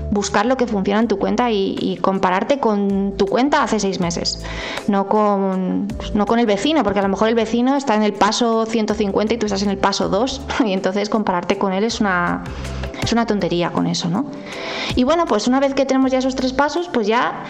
buscar 0.10 0.48
lo 0.48 0.58
que 0.58 0.66
funciona 0.66 1.00
en 1.00 1.08
tu 1.08 1.20
cuenta 1.20 1.52
y, 1.52 2.00
compararte 2.02 2.60
con 2.60 3.14
tu 3.16 3.28
cuenta 3.28 3.62
hace 3.62 3.80
seis 3.80 4.00
meses, 4.00 4.44
no 4.88 5.08
con, 5.08 5.88
no 6.16 6.26
con 6.26 6.40
el 6.40 6.48
vecino, 6.48 6.84
porque 6.84 6.98
a 6.98 7.04
lo 7.04 7.10
mejor 7.10 7.30
el 7.30 7.36
vecino 7.36 7.76
está 7.76 7.94
en 7.94 8.02
el 8.02 8.14
paso 8.14 8.66
150 8.66 9.36
y 9.36 9.38
tú 9.38 9.46
estás 9.46 9.62
en 9.62 9.70
el 9.70 9.78
paso 9.78 10.10
2, 10.10 10.42
y 10.66 10.74
entonces 10.74 11.10
compararte 11.10 11.60
con 11.60 11.74
él 11.74 11.84
es 11.84 12.02
una, 12.02 12.44
es 13.08 13.14
una 13.14 13.26
tontería 13.26 13.72
con 13.72 13.88
eso, 13.88 14.10
¿no? 14.10 14.26
Y 14.96 15.04
bueno, 15.04 15.26
pues 15.26 15.48
una 15.48 15.60
vez 15.60 15.74
que 15.74 15.86
tenemos 15.86 16.12
ya 16.12 16.20
esos 16.20 16.36
tres 16.36 16.52
pasos, 16.54 16.90
pues 16.90 17.08
ya 17.08 17.44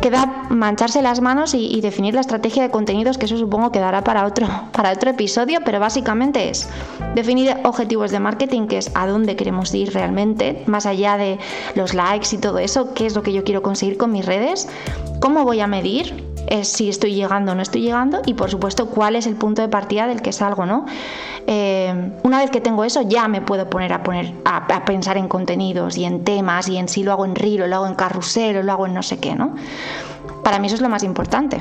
queda 0.00 0.46
mancharse 0.48 1.02
las 1.02 1.20
manos 1.20 1.54
y, 1.54 1.80
definir 1.80 2.14
la 2.14 2.22
estrategia 2.22 2.62
de 2.62 2.70
contenidos, 2.70 3.18
que 3.18 3.26
eso 3.26 3.36
supongo 3.36 3.70
que 3.70 3.80
dará 3.80 4.02
para 4.02 4.24
otro, 4.24 4.46
para 4.72 4.92
otro 4.92 5.10
episodio, 5.10 5.60
pero 5.64 5.78
básicamente 5.78 6.48
es 6.48 6.68
definir 7.14 7.54
objetivos 7.64 8.10
de 8.10 8.20
marketing, 8.20 8.66
que 8.66 8.78
es 8.78 8.90
a 8.94 9.06
dónde 9.06 9.36
queremos 9.36 9.74
ir 9.74 9.92
realmente, 9.92 10.62
más 10.66 10.86
allá 10.86 11.18
de 11.18 11.38
los 11.74 11.92
likes 11.92 12.34
y 12.34 12.38
todo 12.38 12.58
eso, 12.58 12.94
qué 12.94 13.04
es 13.04 13.14
lo 13.14 13.22
que 13.22 13.32
yo 13.32 13.44
quiero 13.44 13.62
conseguir 13.62 13.98
con 13.98 14.10
mis 14.10 14.24
redes, 14.24 14.68
cómo 15.20 15.44
voy 15.44 15.60
a 15.60 15.66
medir 15.66 16.33
es 16.46 16.68
si 16.68 16.88
estoy 16.88 17.14
llegando 17.14 17.52
o 17.52 17.54
no 17.54 17.62
estoy 17.62 17.82
llegando 17.82 18.22
y 18.26 18.34
por 18.34 18.50
supuesto 18.50 18.86
cuál 18.86 19.16
es 19.16 19.26
el 19.26 19.36
punto 19.36 19.62
de 19.62 19.68
partida 19.68 20.06
del 20.06 20.22
que 20.22 20.32
salgo, 20.32 20.66
¿no? 20.66 20.86
Eh, 21.46 22.12
una 22.22 22.38
vez 22.38 22.50
que 22.50 22.60
tengo 22.60 22.84
eso 22.84 23.02
ya 23.02 23.28
me 23.28 23.42
puedo 23.42 23.68
poner 23.68 23.92
a 23.92 24.02
poner 24.02 24.32
a, 24.44 24.84
pensar 24.84 25.16
en 25.16 25.28
contenidos 25.28 25.98
y 25.98 26.04
en 26.04 26.24
temas 26.24 26.68
y 26.68 26.78
en 26.78 26.88
si 26.88 27.02
lo 27.02 27.12
hago 27.12 27.24
en 27.24 27.34
reel 27.34 27.62
o 27.62 27.66
lo 27.66 27.76
hago 27.76 27.86
en 27.86 27.94
carrusel 27.94 28.56
o 28.58 28.62
lo 28.62 28.72
hago 28.72 28.86
en 28.86 28.94
no 28.94 29.02
sé 29.02 29.18
qué, 29.18 29.34
¿no? 29.34 29.54
Para 30.42 30.58
mí 30.58 30.66
eso 30.66 30.76
es 30.76 30.82
lo 30.82 30.88
más 30.88 31.02
importante. 31.02 31.60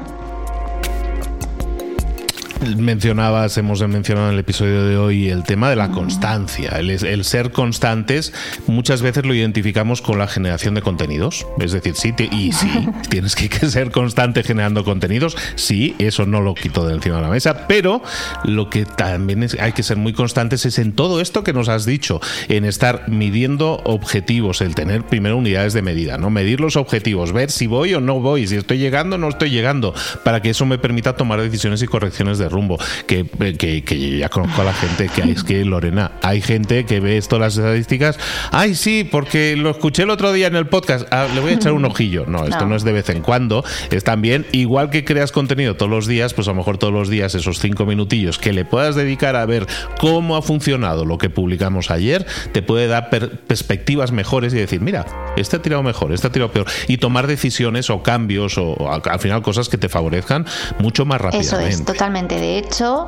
Mencionabas, 2.78 3.58
hemos 3.58 3.86
mencionado 3.88 4.28
en 4.28 4.34
el 4.34 4.40
episodio 4.40 4.84
de 4.86 4.98
hoy 4.98 5.30
el 5.30 5.44
tema 5.44 5.70
de 5.70 5.76
la 5.76 5.90
constancia. 5.90 6.70
El, 6.80 7.24
ser 7.24 7.52
constantes 7.52 8.34
muchas 8.68 9.02
veces 9.02 9.26
lo 9.26 9.34
identificamos 9.34 10.02
con 10.02 10.18
la 10.18 10.28
generación 10.28 10.74
de 10.74 10.82
contenidos. 10.82 11.46
Es 11.60 11.72
decir, 11.72 11.96
sí, 11.96 12.14
y 12.32 12.52
sí, 12.52 12.70
tienes 13.10 13.36
que, 13.36 13.50
ser 13.68 13.92
constante 13.92 14.44
generando 14.44 14.84
contenidos. 14.84 15.38
Sí, 15.56 15.96
eso 16.00 16.26
no 16.26 16.42
lo 16.42 16.56
quito 16.56 16.86
de 16.88 16.96
encima 16.96 17.18
de 17.18 17.22
la 17.22 17.30
mesa, 17.30 17.68
pero 17.68 18.02
lo 18.44 18.70
que 18.70 18.86
también 18.86 19.48
hay 19.60 19.72
que 19.72 19.84
ser 19.84 19.98
muy 19.98 20.14
constantes 20.14 20.66
es 20.66 20.80
en 20.80 20.94
todo 20.94 21.22
esto 21.22 21.44
que 21.44 21.54
nos 21.54 21.70
has 21.70 21.86
dicho, 21.86 22.22
en 22.50 22.66
estar 22.66 23.10
midiendo 23.10 23.82
objetivos, 23.84 24.62
el 24.62 24.76
tener 24.76 25.04
primero 25.04 25.38
unidades 25.38 25.74
de 25.74 25.82
medida, 25.82 26.18
¿no? 26.18 26.30
Medir 26.30 26.60
los 26.60 26.76
objetivos, 26.76 27.32
ver 27.34 27.52
si 27.52 27.68
voy 27.68 27.94
o 27.94 28.02
no 28.02 28.20
voy, 28.20 28.48
si 28.48 28.56
estoy 28.56 28.78
llegando 28.78 29.16
o 29.16 29.20
no 29.20 29.30
estoy 29.30 29.50
llegando, 29.50 29.94
para 30.24 30.42
que 30.42 30.50
eso 30.50 30.66
me 30.66 30.78
permita 30.78 31.16
tomar 31.16 31.42
decisiones 31.42 31.82
y 31.82 31.88
correcciones 31.88 32.38
de 32.38 32.50
rumbo. 32.54 32.78
Que, 33.08 33.26
que, 33.58 34.18
ya 34.18 34.30
conozco 34.30 34.62
a 34.62 34.66
la 34.66 34.74
gente 34.74 35.10
que 35.10 35.30
es 35.32 35.44
que, 35.44 35.66
Lorena, 35.66 36.12
hay 36.22 36.42
gente 36.42 36.86
que 36.86 37.00
ve 37.00 37.18
esto 37.18 37.40
las 37.40 37.58
estadísticas. 37.58 38.18
Ay, 38.52 38.76
sí, 38.76 39.04
porque 39.04 39.56
lo 39.58 39.72
escuché 39.72 40.04
el 40.04 40.10
otro 40.10 40.32
día 40.32 40.48
en 40.48 40.56
el 40.56 40.68
podcast. 40.68 41.06
Ah, 41.12 41.28
le 41.34 41.42
voy 41.42 41.52
a 41.52 41.56
echar 41.56 41.74
un 41.74 41.86
ojillo. 41.94 42.26
No, 42.28 42.46
esto 42.46 42.66
no. 42.66 42.76
es 42.76 42.84
de 42.84 42.94
vez 42.94 43.10
en 43.10 43.22
cuando. 43.22 43.66
Es 43.92 44.04
también, 44.04 44.46
igual 44.52 44.90
que 44.90 45.04
creas 45.04 45.32
contenido 45.32 45.76
todos 45.76 45.92
los 45.92 46.08
días, 46.08 46.34
pues 46.34 46.48
a 46.48 46.52
lo 46.52 46.56
mejor 46.56 46.78
todos 46.78 46.94
los 46.94 47.10
días 47.10 47.36
esos 47.36 47.60
cinco 47.60 47.86
minutillos 47.86 48.38
que 48.38 48.54
le 48.54 48.66
puedas 48.66 48.96
dedicar 48.96 49.36
a 49.36 49.46
ver 49.46 49.68
cómo 50.00 50.36
ha 50.38 50.42
funcionado 50.42 51.06
lo 51.06 51.18
que 51.18 51.30
publicamos 51.30 51.92
ayer, 51.92 52.26
te 52.52 52.62
puede 52.62 52.88
dar 52.88 53.10
perspectivas 53.10 54.12
mejores 54.12 54.54
y 54.54 54.58
decir, 54.58 54.82
mira, 54.82 55.06
este 55.36 55.58
ha 55.58 55.62
tirado 55.62 55.84
mejor, 55.84 56.12
este 56.14 56.28
ha 56.28 56.32
tirado 56.32 56.52
peor. 56.52 56.68
Y 56.88 56.98
tomar 56.98 57.28
decisiones 57.28 57.90
o 57.90 58.04
cambios 58.04 58.58
o, 58.58 58.92
al 58.92 59.20
final 59.20 59.42
cosas 59.42 59.70
que 59.70 59.78
te 59.78 59.90
favorezcan 59.90 60.46
mucho 60.80 61.06
más 61.06 61.20
rápidamente. 61.22 61.70
Eso 61.70 61.82
es, 61.82 61.86
totalmente. 61.86 62.38
De 62.44 62.58
hecho, 62.58 63.08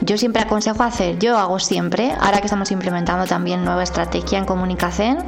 yo 0.00 0.16
siempre 0.16 0.42
aconsejo 0.42 0.84
hacer, 0.84 1.18
yo 1.18 1.36
hago 1.36 1.58
siempre, 1.58 2.12
ahora 2.20 2.38
que 2.38 2.44
estamos 2.44 2.70
implementando 2.70 3.26
también 3.26 3.64
nueva 3.64 3.82
estrategia 3.82 4.38
en 4.38 4.44
comunicación, 4.44 5.24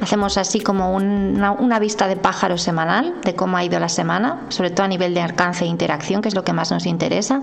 hacemos 0.00 0.38
así 0.38 0.60
como 0.60 0.94
una, 0.94 1.78
vista 1.78 2.08
de 2.08 2.16
pájaro 2.16 2.56
semanal 2.56 3.16
de 3.22 3.34
cómo 3.34 3.58
ha 3.58 3.64
ido 3.64 3.78
la 3.78 3.90
semana, 3.90 4.46
sobre 4.48 4.70
todo 4.70 4.84
a 4.84 4.88
nivel 4.88 5.12
de 5.12 5.20
alcance 5.20 5.66
e 5.66 5.68
interacción, 5.68 6.22
que 6.22 6.28
es 6.28 6.34
lo 6.34 6.42
que 6.42 6.54
más 6.54 6.70
nos 6.70 6.86
interesa. 6.86 7.42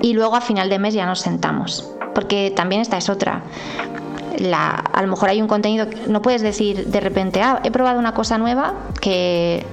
Y 0.00 0.14
luego 0.14 0.36
a 0.36 0.40
final 0.40 0.70
de 0.70 0.78
mes 0.78 0.94
ya 0.94 1.04
nos 1.04 1.20
sentamos, 1.20 1.92
porque 2.14 2.50
también 2.56 2.80
esta 2.80 2.96
es 2.96 3.10
otra 3.10 3.42
a 4.52 5.02
lo 5.02 5.08
mejor 5.08 5.28
hay 5.28 5.40
un 5.40 5.48
contenido, 5.48 5.86
no 6.08 6.22
puedes 6.22 6.42
decir 6.42 6.86
de 6.86 7.00
repente, 7.00 7.42
ah, 7.42 7.60
he 7.64 7.70
probado 7.70 7.98
una 7.98 8.14
cosa 8.14 8.38
nueva 8.38 8.74
que, 9.00 9.66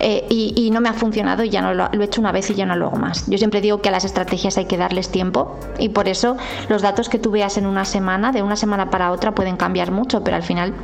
eh, 0.00 0.26
y, 0.28 0.70
no 0.70 0.80
me 0.80 0.88
ha 0.88 0.92
funcionado 0.92 1.44
y 1.44 1.50
ya 1.50 1.62
no 1.62 1.72
lo, 1.72 1.88
lo, 1.92 2.02
he 2.02 2.04
hecho 2.04 2.20
una 2.20 2.32
vez 2.32 2.50
y 2.50 2.54
ya 2.54 2.66
no 2.66 2.74
lo 2.76 2.86
hago 2.86 2.96
más. 2.96 3.28
Yo 3.28 3.38
siempre 3.38 3.60
digo 3.60 3.80
que 3.80 3.88
a 3.88 3.92
las 3.92 4.04
estrategias 4.04 4.58
hay 4.58 4.64
que 4.64 4.76
darles 4.76 5.10
tiempo 5.10 5.58
y 5.78 5.90
por 5.90 6.08
eso 6.08 6.36
los 6.68 6.82
datos 6.82 7.08
que 7.08 7.18
tú 7.18 7.30
veas 7.30 7.56
en 7.56 7.66
una 7.66 7.84
semana, 7.84 8.32
de 8.32 8.42
una 8.42 8.56
semana 8.56 8.90
para 8.90 9.12
otra, 9.12 9.34
pueden 9.34 9.56
cambiar 9.56 9.90
mucho, 9.90 10.24
pero 10.24 10.36
al 10.36 10.42
final 10.42 10.74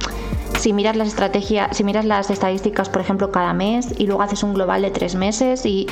si 0.61 0.73
miras 0.73 0.95
las 0.95 1.09
estrategias, 1.09 1.77
si 1.77 1.85
miras 1.85 2.05
las 2.05 2.31
estadísticas, 2.31 2.89
por 2.89 3.01
ejemplo, 3.01 3.33
cada 3.33 3.55
mes 3.55 3.95
y 3.99 4.07
luego 4.07 4.23
haces 4.23 4.43
un 4.43 4.53
global 4.53 4.83
de 4.83 4.91
tres 4.91 5.15
meses 5.15 5.65
y, 5.65 5.87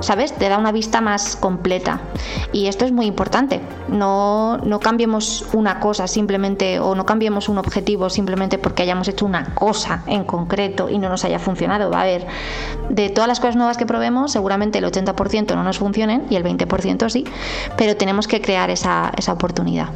¿sabes? 0.00 0.32
Te 0.34 0.48
da 0.48 0.58
una 0.58 0.72
vista 0.72 1.00
más 1.00 1.36
completa. 1.36 2.00
Y 2.52 2.66
esto 2.66 2.84
es 2.84 2.92
muy 2.92 3.06
importante. 3.06 3.60
No, 3.88 4.58
no 4.58 4.78
cambiemos 4.78 5.46
una 5.54 5.80
cosa 5.80 6.06
simplemente 6.06 6.80
o 6.80 6.94
no 6.94 7.06
cambiemos 7.06 7.48
un 7.48 7.58
objetivo 7.58 8.10
simplemente 8.10 8.58
porque 8.58 8.82
hayamos 8.82 9.08
hecho 9.08 9.24
una 9.24 9.54
cosa 9.54 10.02
en 10.06 10.24
concreto 10.24 10.90
y 10.90 10.98
no 10.98 11.08
nos 11.08 11.24
haya 11.24 11.38
funcionado. 11.38 11.90
Va 11.90 12.00
a 12.00 12.02
haber, 12.02 12.26
de 12.90 13.08
todas 13.08 13.28
las 13.28 13.40
cosas 13.40 13.56
nuevas 13.56 13.78
que 13.78 13.86
probemos, 13.86 14.32
seguramente 14.32 14.78
el 14.78 14.84
80% 14.84 15.54
no 15.54 15.64
nos 15.64 15.78
funcionen 15.78 16.26
y 16.28 16.36
el 16.36 16.44
20% 16.44 17.08
sí, 17.08 17.24
pero 17.76 17.96
tenemos 17.96 18.28
que 18.28 18.42
crear 18.42 18.68
esa, 18.68 19.12
esa 19.16 19.32
oportunidad. 19.32 19.88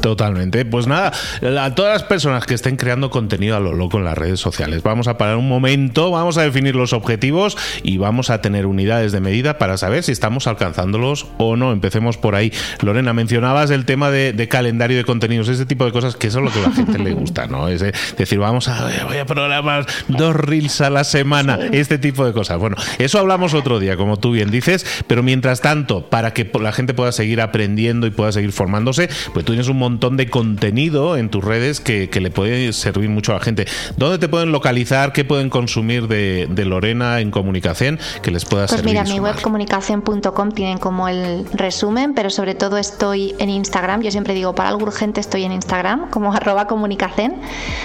Totalmente. 0.00 0.64
Pues 0.64 0.86
nada, 0.86 1.12
a 1.60 1.74
todas 1.74 1.92
las 1.92 2.02
personas 2.04 2.46
que 2.46 2.54
estén 2.54 2.76
creando 2.76 3.10
contenido 3.10 3.56
a 3.56 3.60
lo 3.60 3.74
loco 3.74 3.98
en 3.98 4.04
las 4.04 4.16
redes 4.16 4.40
sociales, 4.40 4.82
vamos 4.82 5.08
a 5.08 5.18
parar 5.18 5.36
un 5.36 5.48
momento, 5.48 6.10
vamos 6.10 6.38
a 6.38 6.42
definir 6.42 6.76
los 6.76 6.92
objetivos 6.92 7.56
y 7.82 7.98
vamos 7.98 8.30
a 8.30 8.40
tener 8.40 8.66
unidades 8.66 9.12
de 9.12 9.20
medida 9.20 9.58
para 9.58 9.76
saber 9.76 10.02
si 10.02 10.12
estamos 10.12 10.46
alcanzándolos 10.46 11.26
o 11.38 11.56
no. 11.56 11.72
Empecemos 11.72 12.16
por 12.16 12.34
ahí. 12.34 12.52
Lorena, 12.82 13.12
mencionabas 13.12 13.70
el 13.70 13.84
tema 13.84 14.10
de, 14.10 14.46
calendario 14.48 14.96
de 14.96 15.04
contenidos, 15.04 15.48
ese 15.48 15.66
tipo 15.66 15.84
de 15.84 15.92
cosas 15.92 16.14
que 16.16 16.28
eso 16.28 16.38
es 16.38 16.44
lo 16.44 16.50
que 16.52 16.60
a 16.60 16.68
la 16.68 16.74
gente 16.74 16.98
le 16.98 17.12
gusta, 17.12 17.46
¿no? 17.46 17.68
Es 17.68 17.80
decir, 18.16 18.38
vamos 18.38 18.68
a, 18.68 18.88
voy 19.06 19.18
a 19.18 19.26
programar 19.26 19.86
dos 20.08 20.36
reels 20.36 20.80
a 20.80 20.90
la 20.90 21.02
semana, 21.02 21.58
este 21.72 21.98
tipo 21.98 22.24
de 22.24 22.32
cosas. 22.32 22.58
Bueno, 22.58 22.76
eso 22.98 23.18
hablamos 23.18 23.54
otro 23.54 23.80
día, 23.80 23.96
como 23.96 24.18
tú 24.18 24.30
bien 24.30 24.50
dices, 24.50 24.86
pero 25.08 25.22
mientras 25.22 25.60
tanto, 25.60 26.08
para 26.08 26.32
que 26.32 26.48
la 26.60 26.72
gente 26.72 26.94
pueda 26.94 27.10
seguir 27.10 27.40
aprendiendo 27.40 28.06
y 28.06 28.10
pueda 28.10 28.30
seguir 28.30 28.52
formándose, 28.52 29.08
pues 29.32 29.44
tú 29.44 29.52
tienes 29.52 29.68
un 29.68 29.78
montón 29.78 29.95
montón 29.96 30.18
de 30.18 30.28
contenido 30.28 31.16
en 31.16 31.30
tus 31.30 31.42
redes 31.42 31.80
que, 31.80 32.10
le 32.16 32.30
puede 32.30 32.72
servir 32.74 33.08
mucho 33.08 33.32
a 33.32 33.36
la 33.36 33.40
gente. 33.40 33.66
¿Dónde 33.96 34.18
te 34.18 34.28
pueden 34.28 34.52
localizar? 34.52 35.12
¿Qué 35.12 35.24
pueden 35.24 35.48
consumir 35.48 36.06
de, 36.06 36.64
Lorena 36.66 37.20
en 37.20 37.30
comunicación 37.30 37.98
que 38.20 38.30
les 38.30 38.44
pueda 38.44 38.66
pues 38.66 38.80
servir? 38.80 38.94
Pues 38.94 39.08
mira, 39.08 39.14
mi 39.14 39.20
web 39.20 39.40
comunicación.com 39.40 40.50
tienen 40.52 40.78
como 40.78 41.08
el 41.08 41.46
resumen, 41.52 42.12
pero 42.12 42.28
sobre 42.28 42.54
todo 42.54 42.76
estoy 42.76 43.34
en 43.38 43.48
Instagram. 43.48 44.02
Yo 44.02 44.10
siempre 44.10 44.34
digo, 44.34 44.54
para 44.54 44.68
algo 44.68 44.82
urgente 44.82 45.20
estoy 45.20 45.44
en 45.44 45.52
Instagram, 45.52 46.10
como 46.10 46.32
arroba 46.34 46.66
comunicación. 46.66 47.36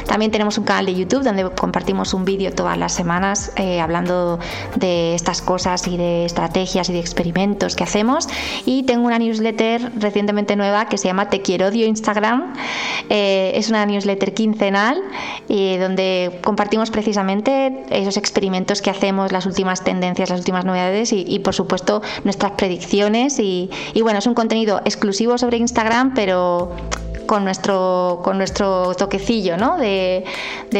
También 0.06 0.32
tenemos 0.32 0.58
un 0.58 0.66
canal 0.66 0.88
de 0.88 0.96
YouTube 0.96 1.24
donde 1.24 1.50
compartimos 1.52 2.14
un 2.14 2.26
vídeo 2.26 2.52
todas 2.52 2.78
las 2.78 2.94
semanas 2.94 3.54
eh, 3.56 3.80
hablando 3.80 4.40
de 4.76 5.16
estas 5.16 5.42
cosas 5.42 5.88
y 5.88 5.96
de 5.96 6.26
estrategias 6.26 6.90
y 6.90 6.94
de 6.94 7.00
experimentos 7.00 7.78
que 7.78 7.86
hacemos. 7.86 8.28
Y 8.66 8.84
tengo 8.84 9.06
una 9.06 9.20
newsletter 9.20 9.92
recientemente 9.98 10.58
nueva 10.58 10.90
que 10.90 10.98
se 10.98 11.08
llama 11.08 11.30
Te 11.30 11.42
quiero 11.42 11.68
odio 11.68 11.86
Instagram. 11.92 12.54
Eh, 13.10 13.52
es 13.56 13.70
una 13.70 13.86
newsletter 13.86 14.34
quincenal 14.34 15.02
y 15.48 15.78
donde 15.78 16.40
compartimos 16.44 16.90
precisamente 16.92 17.84
esos 17.90 18.18
experimentos 18.18 18.82
que 18.82 18.90
hacemos, 18.90 19.32
las 19.32 19.46
últimas 19.46 19.84
tendencias, 19.84 20.30
las 20.30 20.40
últimas 20.40 20.66
novedades 20.66 21.14
y, 21.14 21.40
por 21.40 21.54
supuesto 21.54 22.02
nuestras 22.24 22.54
predicciones. 22.54 23.40
Y 23.40 23.70
bueno, 24.02 24.20
es 24.20 24.28
un 24.28 24.34
contenido 24.34 24.82
exclusivo 24.86 25.38
sobre 25.38 25.58
Instagram, 25.58 26.14
pero 26.14 26.72
con 27.32 27.46
nuestro, 27.46 28.20
con 28.26 28.38
nuestro 28.38 28.94
toquecillo 28.94 29.56
¿no? 29.56 29.78
de, 29.78 30.26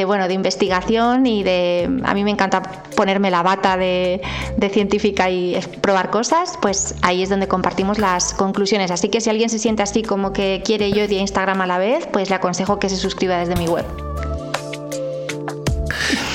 bueno, 0.06 0.28
de 0.28 0.34
investigación 0.34 1.26
y 1.26 1.44
de... 1.44 2.02
A 2.04 2.14
mí 2.14 2.26
me 2.26 2.32
encanta 2.32 2.62
ponerme 2.94 3.32
la 3.32 3.42
bata 3.42 3.78
de, 3.78 4.22
de 4.58 4.70
científica 4.70 5.30
y 5.30 5.58
probar 5.80 6.10
cosas, 6.10 6.60
pues 6.62 6.96
ahí 7.04 7.24
es 7.24 7.30
donde 7.30 7.48
compartimos 7.48 8.00
las 8.00 8.34
conclusiones. 8.34 8.92
Así 8.92 9.08
que 9.08 9.22
si 9.22 9.30
alguien 9.30 9.50
se 9.50 9.60
siente 9.60 9.82
así 9.82 10.04
como 10.04 10.34
que 10.34 10.62
quiere 10.66 10.92
yo 10.92 11.08
de 11.08 11.16
Instagram 11.16 11.62
a 11.62 11.68
la 11.68 11.78
vez, 11.78 12.06
pues 12.12 12.30
le 12.30 12.36
aconsejo 12.36 12.80
que 12.80 12.90
se 12.90 12.98
suscriba 12.98 13.38
desde 13.38 13.56
mi 13.56 13.68
web. 13.70 14.11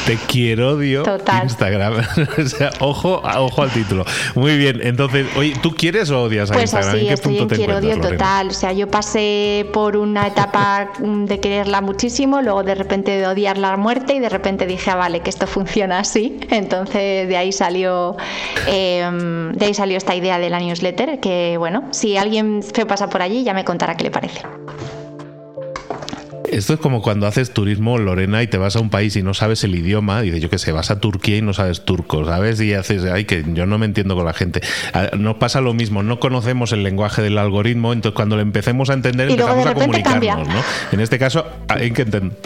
Te 0.06 0.16
quiero 0.28 0.74
odio 0.74 1.02
Instagram. 1.42 1.94
o 2.38 2.48
sea, 2.48 2.70
ojo, 2.78 3.20
ojo 3.24 3.62
al 3.62 3.70
título. 3.70 4.04
Muy 4.36 4.56
bien, 4.56 4.78
entonces, 4.80 5.26
oye, 5.36 5.54
¿tú 5.60 5.72
quieres 5.72 6.10
o 6.10 6.22
odias 6.22 6.48
a 6.48 6.54
pues 6.54 6.72
Instagram? 6.72 6.90
Así, 6.90 7.00
¿En 7.00 7.06
qué 7.08 7.14
estoy 7.14 7.38
punto 7.38 7.54
en 7.54 7.58
quiero 7.58 7.78
odio 7.78 8.00
total. 8.00 8.48
O 8.48 8.52
sea, 8.52 8.72
yo 8.72 8.86
pasé 8.88 9.66
por 9.72 9.96
una 9.96 10.28
etapa 10.28 10.90
de 11.00 11.40
quererla 11.40 11.80
muchísimo, 11.80 12.40
luego 12.40 12.62
de 12.62 12.76
repente 12.76 13.18
de 13.18 13.26
odiarla 13.26 13.72
a 13.72 13.76
muerte 13.76 14.14
y 14.14 14.20
de 14.20 14.28
repente 14.28 14.64
dije, 14.64 14.92
ah, 14.92 14.94
vale, 14.96 15.20
que 15.20 15.30
esto 15.30 15.48
funciona 15.48 15.98
así. 15.98 16.38
Entonces 16.50 17.28
de 17.28 17.36
ahí 17.36 17.50
salió, 17.50 18.16
em, 18.68 19.52
de 19.54 19.66
ahí 19.66 19.74
salió 19.74 19.96
esta 19.96 20.14
idea 20.14 20.38
de 20.38 20.50
la 20.50 20.60
newsletter, 20.60 21.18
que 21.18 21.56
bueno, 21.58 21.88
si 21.90 22.16
alguien 22.16 22.62
se 22.62 22.86
pasa 22.86 23.10
por 23.10 23.22
allí 23.22 23.42
ya 23.42 23.54
me 23.54 23.64
contará 23.64 23.96
qué 23.96 24.04
le 24.04 24.12
parece. 24.12 24.42
Esto 26.50 26.74
es 26.74 26.80
como 26.80 27.02
cuando 27.02 27.26
haces 27.26 27.52
turismo, 27.52 27.98
Lorena, 27.98 28.42
y 28.42 28.46
te 28.46 28.59
vas 28.59 28.76
a 28.76 28.80
un 28.80 28.90
país 28.90 29.16
y 29.16 29.22
no 29.22 29.35
sabes 29.35 29.64
el 29.64 29.74
idioma, 29.74 30.24
y 30.24 30.30
de 30.30 30.40
yo 30.40 30.50
que 30.50 30.59
sé, 30.59 30.72
vas 30.72 30.90
a 30.90 31.00
Turquía 31.00 31.37
y 31.38 31.42
no 31.42 31.52
sabes 31.52 31.85
turco, 31.85 32.24
¿sabes? 32.24 32.61
Y 32.61 32.74
haces, 32.74 33.04
ay, 33.04 33.24
que 33.24 33.44
yo 33.54 33.66
no 33.66 33.78
me 33.78 33.87
entiendo 33.87 34.14
con 34.14 34.24
la 34.24 34.32
gente. 34.32 34.61
Ah, 34.92 35.11
nos 35.16 35.37
pasa 35.37 35.61
lo 35.61 35.74
mismo, 35.74 36.02
no 36.02 36.20
conocemos 36.20 36.72
el 36.72 36.82
lenguaje 36.82 37.22
del 37.22 37.38
algoritmo, 37.38 37.92
entonces 37.92 38.14
cuando 38.14 38.37
lo 38.37 38.42
empecemos 38.42 38.90
a 38.90 38.94
entender, 38.94 39.30
empezamos 39.30 39.66
a 39.66 39.74
comunicarnos, 39.74 40.48
¿no? 40.48 40.62
En 40.92 41.00
este 41.00 41.18
caso, 41.18 41.46
hay 41.68 41.90
que 41.90 42.02
entender. 42.02 42.37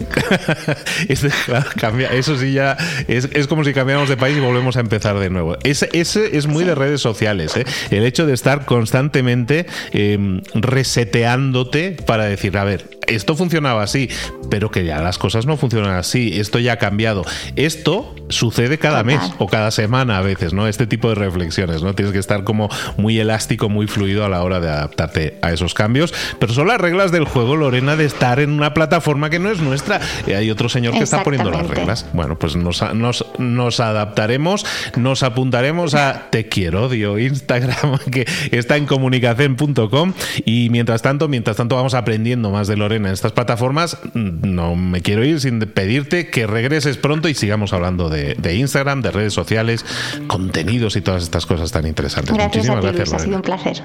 Eso 2.11 2.37
sí 2.37 2.53
ya 2.53 2.77
es, 3.09 3.47
como 3.47 3.65
si 3.65 3.73
cambiáramos 3.73 4.09
de 4.09 4.17
país 4.17 4.37
y 4.37 4.41
volvemos 4.41 4.77
a 4.77 4.81
empezar 4.81 5.19
de 5.19 5.31
nuevo. 5.31 5.57
Ese, 5.63 5.89
ese 5.93 6.37
es 6.37 6.47
muy 6.47 6.65
de 6.65 6.75
redes 6.75 7.01
sociales, 7.01 7.57
¿eh? 7.57 7.65
El 7.91 8.05
hecho 8.05 8.27
de 8.27 8.35
estar 8.35 8.65
constantemente 8.65 9.67
em, 9.93 10.43
reseteándote 10.55 11.97
para 12.07 12.25
decir, 12.25 12.57
a 12.57 12.65
ver, 12.65 13.00
esto 13.11 13.37
funcionaba 13.37 13.83
así, 13.83 14.09
pero 14.51 14.71
que 14.71 14.85
ya 14.85 15.01
las 15.01 15.19
cosas 15.19 15.47
no 15.47 15.57
funcionan 15.57 15.97
así, 15.97 16.39
esto 16.41 16.59
ya 16.59 16.75
ha 16.75 16.77
cambiado. 16.77 17.25
Esto 17.57 18.15
sucede 18.29 18.79
cada 18.79 19.03
mes 19.03 19.21
o 19.39 19.49
cada 19.49 19.71
semana 19.71 20.19
a 20.19 20.23
veces, 20.23 20.53
¿no? 20.53 20.67
Este 20.67 20.87
tipo 20.87 21.09
de 21.09 21.17
reflexiones, 21.17 21.83
¿no? 21.83 21.95
Tienes 21.95 22.13
que 22.13 22.19
estar 22.19 22.45
como 22.45 22.69
muy 22.97 23.19
elástico, 23.19 23.69
muy 23.69 23.87
fluido 23.87 24.25
a 24.25 24.29
la 24.29 24.43
hora 24.43 24.61
de 24.61 24.69
adaptarte 24.69 25.39
a 25.43 25.53
esos 25.53 25.75
cambios, 25.75 26.15
pero 26.39 26.53
son 26.53 26.69
las 26.69 26.81
reglas 26.81 27.13
del 27.13 27.25
juego, 27.25 27.57
Lorena, 27.57 27.97
de 27.97 28.05
estar 28.05 28.41
en 28.41 28.51
una 28.51 28.75
plataforma 28.75 29.31
que 29.31 29.39
no 29.39 29.51
es 29.51 29.61
nuestra. 29.61 30.01
Y 30.27 30.33
hay 30.33 30.51
otro 30.51 30.69
señor 30.69 30.95
que 30.95 31.03
está 31.03 31.23
poniendo 31.23 31.51
las 31.51 31.67
reglas. 31.67 32.07
Bueno, 32.13 32.39
pues 32.39 32.57
nos, 32.57 32.83
nos, 32.95 33.27
nos 33.39 33.81
adaptaremos, 33.81 34.65
nos 34.97 35.23
apuntaremos 35.23 35.95
a 35.95 36.29
Te 36.31 36.49
quiero 36.49 36.85
odio 36.85 37.19
Instagram, 37.19 37.99
que 38.11 38.27
está 38.53 38.77
en 38.77 38.87
comunicación.com 38.87 40.13
y 40.45 40.69
mientras 40.71 41.03
tanto, 41.03 41.29
mientras 41.29 41.57
tanto 41.57 41.77
vamos 41.77 41.95
aprendiendo 41.95 42.51
más 42.51 42.69
de 42.69 42.77
Lorena 42.77 43.00
en 43.07 43.13
estas 43.13 43.33
plataformas, 43.33 43.99
no 44.15 44.77
me 44.77 45.01
quiero 45.01 45.25
ir 45.25 45.41
sin 45.41 45.61
pedirte 45.61 46.29
que 46.29 46.47
regreses 46.47 46.97
pronto 46.97 47.29
y 47.29 47.35
sigamos 47.35 47.73
hablando 47.73 48.09
de, 48.09 48.55
Instagram, 48.55 49.03
de 49.03 49.11
redes 49.11 49.33
sociales, 49.33 49.85
contenidos 50.27 50.97
y 50.97 51.01
todas 51.01 51.23
estas 51.23 51.47
cosas 51.47 51.73
tan 51.73 51.87
interesantes. 51.87 52.35
Gracias 52.35 52.57
Muchísimas 52.57 52.85
a 52.85 52.91
ti, 52.91 52.97
gracias. 52.97 53.21
ha 53.21 53.25
sido 53.25 53.37
un 53.37 53.43
placer. 53.43 53.83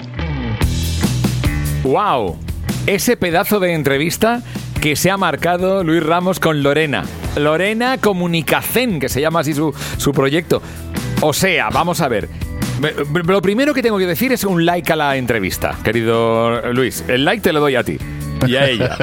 ¡Wow! 1.84 2.38
Ese 2.88 3.18
pedazo 3.18 3.60
de 3.60 3.74
entrevista 3.74 4.42
que 4.82 4.96
se 4.96 5.10
ha 5.10 5.18
marcado 5.18 5.84
Luis 5.84 6.04
Ramos 6.04 6.40
con 6.40 6.64
Lorena. 6.64 7.06
Lorena 7.36 7.98
Comunicacen, 7.98 9.00
que 9.00 9.10
se 9.10 9.22
llama 9.22 9.42
así 9.42 9.54
su, 9.54 9.74
su 9.98 10.12
proyecto. 10.12 10.62
O 11.22 11.34
sea, 11.34 11.70
vamos 11.70 12.02
a 12.02 12.08
ver. 12.08 12.30
Lo 13.26 13.42
primero 13.42 13.74
que 13.74 13.82
tengo 13.82 13.98
que 13.98 14.06
decir 14.06 14.32
es 14.32 14.44
un 14.44 14.66
like 14.66 14.92
a 14.92 14.96
la 14.96 15.16
entrevista, 15.16 15.78
querido 15.84 16.62
Luis. 16.74 17.04
El 17.08 17.26
like 17.26 17.42
te 17.42 17.54
lo 17.54 17.60
doy 17.60 17.76
a 17.76 17.84
ti. 17.84 17.98
Y 18.48 18.56
a 18.56 18.70
ella. 18.70 18.98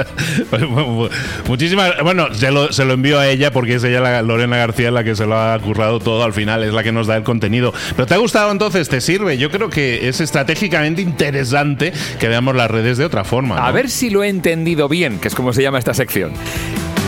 Muchísimas. 1.49 1.95
Bueno, 2.03 2.33
se 2.35 2.51
lo, 2.51 2.73
se 2.73 2.85
lo 2.85 2.95
envío 2.95 3.19
a 3.19 3.29
ella 3.29 3.51
porque 3.51 3.75
es 3.75 3.85
ella, 3.85 4.01
la, 4.01 4.23
Lorena 4.23 4.57
García, 4.57 4.91
la 4.91 5.05
que 5.05 5.17
se 5.17 5.27
lo 5.27 5.39
ha 5.39 5.59
currado 5.59 6.01
todo 6.01 6.23
al 6.23 6.33
final, 6.33 6.63
es 6.63 6.73
la 6.73 6.83
que 6.83 6.93
nos 6.93 7.07
da 7.07 7.17
el 7.17 7.25
contenido. 7.25 7.73
Pero 7.97 8.07
¿te 8.07 8.15
ha 8.15 8.19
gustado 8.19 8.53
entonces? 8.53 8.89
¿Te 8.89 9.01
sirve? 9.01 9.39
Yo 9.39 9.51
creo 9.51 9.69
que 9.69 10.09
es 10.09 10.21
estratégicamente 10.21 11.03
interesante 11.03 11.93
que 12.19 12.29
veamos 12.29 12.55
las 12.55 12.71
redes 12.71 12.99
de 12.99 13.05
otra 13.05 13.25
forma. 13.25 13.57
A 13.57 13.73
ver 13.73 13.91
si 13.91 14.11
lo 14.11 14.23
he 14.23 14.29
entendido 14.29 14.89
bien, 14.89 15.19
que 15.19 15.29
es 15.29 15.35
como 15.35 15.53
se 15.53 15.63
llama 15.63 15.79
esta 15.79 15.95
sección. 15.95 16.33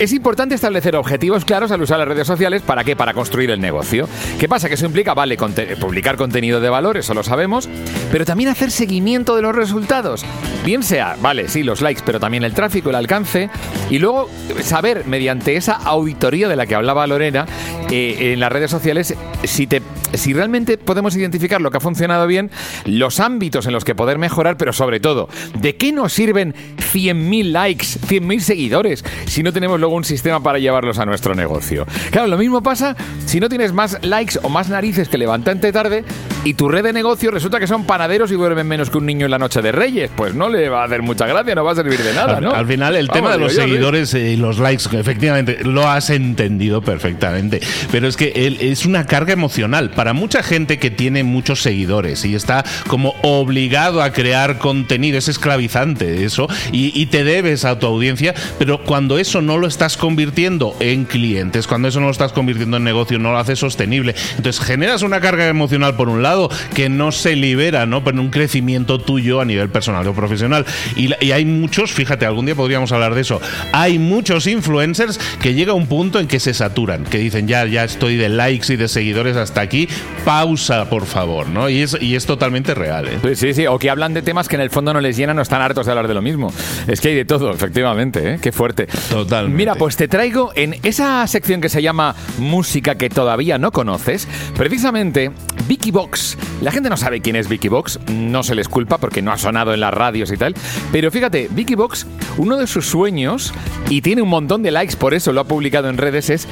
Es 0.01 0.13
importante 0.13 0.57
establecer 0.57 0.97
objetivos 0.97 1.45
claros 1.45 1.71
al 1.71 1.81
usar 1.81 2.01
las 2.01 2.09
redes 2.09 2.27
sociales. 2.27 2.63
¿Para 2.63 2.83
qué? 2.83 2.97
Para 2.97 3.15
construir 3.15 3.51
el 3.51 3.61
negocio. 3.61 4.09
¿Qué 4.41 4.49
pasa? 4.49 4.69
Que 4.69 4.75
eso 4.75 4.87
implica, 4.87 5.15
vale, 5.15 5.39
publicar 5.81 6.17
contenido 6.17 6.61
de 6.61 6.69
valor, 6.69 6.97
eso 6.97 7.15
lo 7.15 7.23
sabemos, 7.23 7.69
pero 8.11 8.25
también 8.25 8.51
hacer 8.51 8.73
seguimiento 8.73 9.37
de 9.37 9.43
los 9.43 9.55
resultados. 9.55 10.25
Bien 10.65 10.83
sea, 10.83 11.17
vale, 11.21 11.49
sí, 11.49 11.63
los 11.63 11.81
likes, 11.81 12.03
pero 12.05 12.19
también 12.19 12.43
el 12.43 12.55
tráfico, 12.55 12.91
el 12.91 12.97
alcance. 12.97 13.51
Y 13.89 14.01
luego 14.01 14.29
saber, 14.63 15.07
mediante 15.07 15.57
esa 15.57 15.75
auditoría 15.75 16.49
de 16.49 16.57
la 16.57 16.67
que 16.67 16.75
hablaba 16.75 17.07
Lorena, 17.07 17.47
eh, 17.95 18.33
en 18.33 18.41
las 18.41 18.51
redes 18.51 18.73
sociales, 18.73 19.15
si 19.45 19.69
te 19.69 19.81
si 20.15 20.33
realmente 20.33 20.79
podemos 20.79 21.15
identificar 21.17 21.61
lo 21.61 21.71
que 21.71 21.77
ha 21.77 21.81
funcionado 21.81 22.27
bien, 22.27 22.51
los 22.87 23.21
ámbitos 23.21 23.67
en 23.67 23.73
los 23.73 23.85
que 23.85 23.95
poder 23.95 24.19
mejorar, 24.19 24.57
pero 24.57 24.73
sobre 24.73 24.99
todo, 24.99 25.29
¿de 25.61 25.77
qué 25.77 25.93
nos 25.93 26.13
sirven 26.13 26.55
100.000 26.77 27.53
likes, 27.53 27.87
100.000 27.87 28.41
seguidores 28.41 29.05
si 29.27 29.45
no 29.45 29.53
tenemos 29.53 29.79
luego 29.79 29.95
un 29.95 30.05
sistema 30.05 30.41
para 30.43 30.59
llevarlos 30.59 30.99
a 30.99 31.05
nuestro 31.05 31.37
negocio? 31.37 31.87
Claro, 32.11 32.27
lo 32.27 32.37
mismo 32.37 32.65
pasa 32.65 32.97
si 33.27 33.39
no 33.39 33.49
tienes 33.49 33.73
más 33.73 33.99
likes 34.03 34.41
o 34.43 34.49
más 34.49 34.69
narices 34.69 35.09
que 35.09 35.17
levantante 35.17 35.71
tarde 35.71 36.05
y 36.45 36.55
tu 36.55 36.69
red 36.69 36.85
de 36.85 36.93
negocio 36.93 37.31
resulta 37.31 37.59
que 37.59 37.67
son 37.67 37.85
panaderos 37.85 38.31
y 38.31 38.35
duermen 38.35 38.67
menos 38.67 38.91
que 38.91 38.99
un 38.99 39.07
niño 39.07 39.25
en 39.25 39.31
la 39.31 39.39
noche 39.39 39.63
de 39.63 39.73
Reyes. 39.73 40.11
Pues 40.15 40.35
no 40.35 40.49
le 40.49 40.69
va 40.69 40.83
a 40.83 40.85
hacer 40.85 41.03
mucha 41.03 41.27
gracia, 41.27 41.55
no 41.55 41.65
va 41.65 41.73
a 41.73 41.75
servir 41.75 42.03
de 42.03 42.13
nada, 42.13 42.41
¿no? 42.41 42.53
Al, 42.53 42.67
final, 42.67 42.97
el 42.97 43.09
tema 43.09 43.33
de 43.33 43.39
los 43.39 43.55
seguidores 43.55 44.13
y 44.15 44.37
los 44.37 44.59
likes, 44.59 44.85
efectivamente, 44.93 45.59
lo 45.65 45.89
has 45.89 46.11
entendido 46.11 46.83
perfectamente. 46.83 47.61
Pero 47.91 48.07
es 48.07 48.17
que 48.17 48.33
él 48.35 48.59
es 48.61 48.85
una 48.85 49.07
carga 49.07 49.33
emocional 49.33 49.91
para 49.91 50.13
mucha 50.13 50.43
gente 50.43 50.79
que 50.79 50.91
tiene 50.91 51.25
muchos 51.25 51.63
seguidores 51.63 52.25
y 52.25 52.35
está 52.35 52.65
como 52.89 53.15
obligado 53.23 54.03
a 54.03 54.13
crear 54.13 54.59
contenido, 54.59 55.19
es 55.19 55.29
esclavizante 55.29 56.25
eso, 56.25 56.47
y, 56.73 57.05
te 57.07 57.23
debes 57.23 57.65
a 57.65 57.79
tu 57.79 57.87
audiencia, 57.87 58.35
pero 58.59 58.83
cuando 58.83 59.19
eso 59.19 59.41
no 59.43 59.59
lo 59.59 59.67
estás 59.67 59.97
convirtiendo 59.97 60.75
en 60.81 61.05
clientes, 61.05 61.67
cuando 61.67 61.89
eso 61.89 62.01
no 62.01 62.07
lo 62.07 62.13
estás 62.13 62.33
convirtiendo 62.33 62.79
en 62.79 62.85
negocio, 62.85 63.19
no 63.19 63.31
lo 63.31 63.39
haces 63.39 63.59
sostenible, 63.59 64.15
entonces 64.37 64.65
generas 64.65 65.03
una 65.03 65.21
carga 65.21 65.47
emocional 65.47 65.95
por 65.95 66.09
un 66.09 66.23
lado 66.23 66.34
que 66.75 66.89
no 66.89 67.13
se 67.13 67.37
libera, 67.37 67.87
¿no? 67.87 68.05
Pero 68.05 68.21
un 68.21 68.31
crecimiento 68.31 68.99
tuyo 68.99 69.41
a 69.41 69.45
nivel 69.45 69.69
personal 69.69 70.07
o 70.07 70.15
profesional. 70.15 70.65
Y, 70.97 71.11
y 71.25 71.33
hay 71.33 71.45
muchos, 71.45 71.93
fíjate, 71.93 72.27
algún 72.27 72.47
día 72.47 72.55
podríamos 72.55 72.93
hablar 72.93 73.15
de 73.15 73.23
eso, 73.23 73.41
hay 73.73 73.99
muchos 73.99 74.47
influencers 74.47 75.19
que 75.41 75.55
llega 75.55 75.73
un 75.73 75.87
punto 75.87 76.21
en 76.21 76.27
que 76.27 76.41
se 76.41 76.55
saturan, 76.55 77.05
que 77.05 77.19
dicen 77.19 77.49
ya, 77.49 77.65
ya 77.67 77.85
estoy 77.85 78.17
de 78.17 78.29
likes 78.29 78.73
y 78.73 78.77
de 78.77 78.89
seguidores 78.89 79.37
hasta 79.37 79.61
aquí, 79.61 79.89
pausa, 80.25 80.89
por 80.89 81.07
favor, 81.07 81.49
¿no? 81.49 81.69
Y 81.69 81.81
es, 81.81 81.97
y 82.01 82.17
es 82.17 82.27
totalmente 82.27 82.75
real, 82.75 83.09
¿eh? 83.09 83.37
Sí, 83.37 83.55
sí, 83.55 83.67
o 83.67 83.79
que 83.79 83.91
hablan 83.91 84.15
de 84.15 84.23
temas 84.23 84.49
que 84.49 84.57
en 84.57 84.63
el 84.63 84.71
fondo 84.71 84.93
no 84.93 85.01
les 85.01 85.17
llenan, 85.17 85.37
no 85.37 85.43
están 85.43 85.63
hartos 85.63 85.87
de 85.87 85.93
hablar 85.93 86.09
de 86.09 86.15
lo 86.15 86.23
mismo. 86.23 86.53
Es 86.87 87.01
que 87.01 87.09
hay 87.09 87.15
de 87.15 87.25
todo, 87.25 87.51
efectivamente, 87.53 88.35
¿eh? 88.35 88.39
Qué 88.41 88.53
fuerte. 88.53 88.87
Totalmente. 89.11 89.57
Mira, 89.57 89.75
pues 89.75 89.97
te 89.97 90.09
traigo 90.09 90.53
en 90.55 90.77
esa 90.83 91.27
sección 91.27 91.61
que 91.61 91.69
se 91.69 91.83
llama 91.83 92.15
Música 92.39 92.97
que 92.97 93.11
todavía 93.11 93.59
no 93.59 93.73
conoces, 93.73 94.29
precisamente 94.57 95.31
Vicky 95.67 95.91
Box. 95.91 96.24
La 96.61 96.71
gente 96.71 96.91
no 96.91 96.97
sabe 96.97 97.21
quién 97.21 97.37
es 97.37 97.49
Vicky 97.49 97.69
Box, 97.69 98.01
no 98.09 98.43
se 98.43 98.55
les 98.55 98.69
culpa 98.69 98.99
porque 98.99 99.23
no 99.23 99.33
ha 99.33 99.39
sonado 99.39 99.75
en 99.75 99.81
las 99.81 99.93
radios 99.93 100.31
y 100.33 100.37
tal, 100.37 100.55
pero 100.93 101.11
fíjate, 101.11 101.49
Vicky 101.51 101.75
Box, 101.75 102.07
uno 102.37 102.57
de 102.57 102.67
sus 102.67 102.87
sueños, 102.87 103.53
y 103.89 104.01
tiene 104.03 104.23
un 104.23 104.29
montón 104.29 104.63
de 104.63 104.71
likes, 104.71 104.97
por 104.97 105.15
eso 105.15 105.33
lo 105.33 105.41
ha 105.41 105.45
publicado 105.45 105.89
en 105.89 105.99
redes, 105.99 106.31
es 106.31 106.49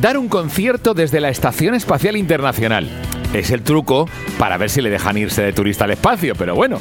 dar 0.00 0.16
un 0.16 0.28
concierto 0.28 0.94
desde 0.94 1.20
la 1.20 1.28
Estación 1.28 1.74
Espacial 1.74 2.16
Internacional. 2.16 2.88
Es 3.32 3.50
el 3.50 3.62
truco 3.62 4.08
para 4.38 4.56
ver 4.56 4.70
si 4.70 4.80
le 4.80 4.90
dejan 4.90 5.16
irse 5.16 5.42
de 5.42 5.52
turista 5.52 5.84
al 5.84 5.92
espacio, 5.92 6.34
pero 6.34 6.54
bueno, 6.54 6.80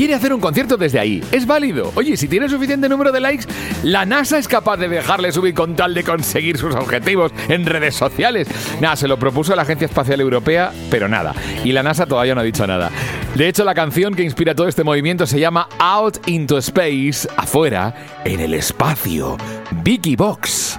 quiere 0.00 0.14
hacer 0.14 0.32
un 0.32 0.40
concierto 0.40 0.78
desde 0.78 0.98
ahí. 0.98 1.22
Es 1.30 1.46
válido. 1.46 1.92
Oye, 1.94 2.16
si 2.16 2.26
tiene 2.26 2.48
suficiente 2.48 2.88
número 2.88 3.12
de 3.12 3.20
likes, 3.20 3.44
la 3.82 4.06
NASA 4.06 4.38
es 4.38 4.48
capaz 4.48 4.78
de 4.78 4.88
dejarle 4.88 5.30
subir 5.30 5.52
con 5.52 5.76
tal 5.76 5.92
de 5.92 6.04
conseguir 6.04 6.56
sus 6.56 6.74
objetivos 6.74 7.32
en 7.50 7.66
redes 7.66 7.96
sociales. 7.96 8.48
Nada, 8.80 8.96
se 8.96 9.06
lo 9.06 9.18
propuso 9.18 9.54
la 9.54 9.60
Agencia 9.60 9.84
Espacial 9.84 10.22
Europea, 10.22 10.72
pero 10.90 11.06
nada. 11.06 11.34
Y 11.64 11.72
la 11.72 11.82
NASA 11.82 12.06
todavía 12.06 12.34
no 12.34 12.40
ha 12.40 12.44
dicho 12.44 12.66
nada. 12.66 12.90
De 13.34 13.46
hecho, 13.46 13.62
la 13.62 13.74
canción 13.74 14.14
que 14.14 14.22
inspira 14.22 14.54
todo 14.54 14.68
este 14.68 14.84
movimiento 14.84 15.26
se 15.26 15.38
llama 15.38 15.68
Out 15.78 16.26
into 16.28 16.56
Space, 16.56 17.28
afuera, 17.36 17.94
en 18.24 18.40
el 18.40 18.54
espacio. 18.54 19.36
Vicky 19.82 20.16
Box. 20.16 20.78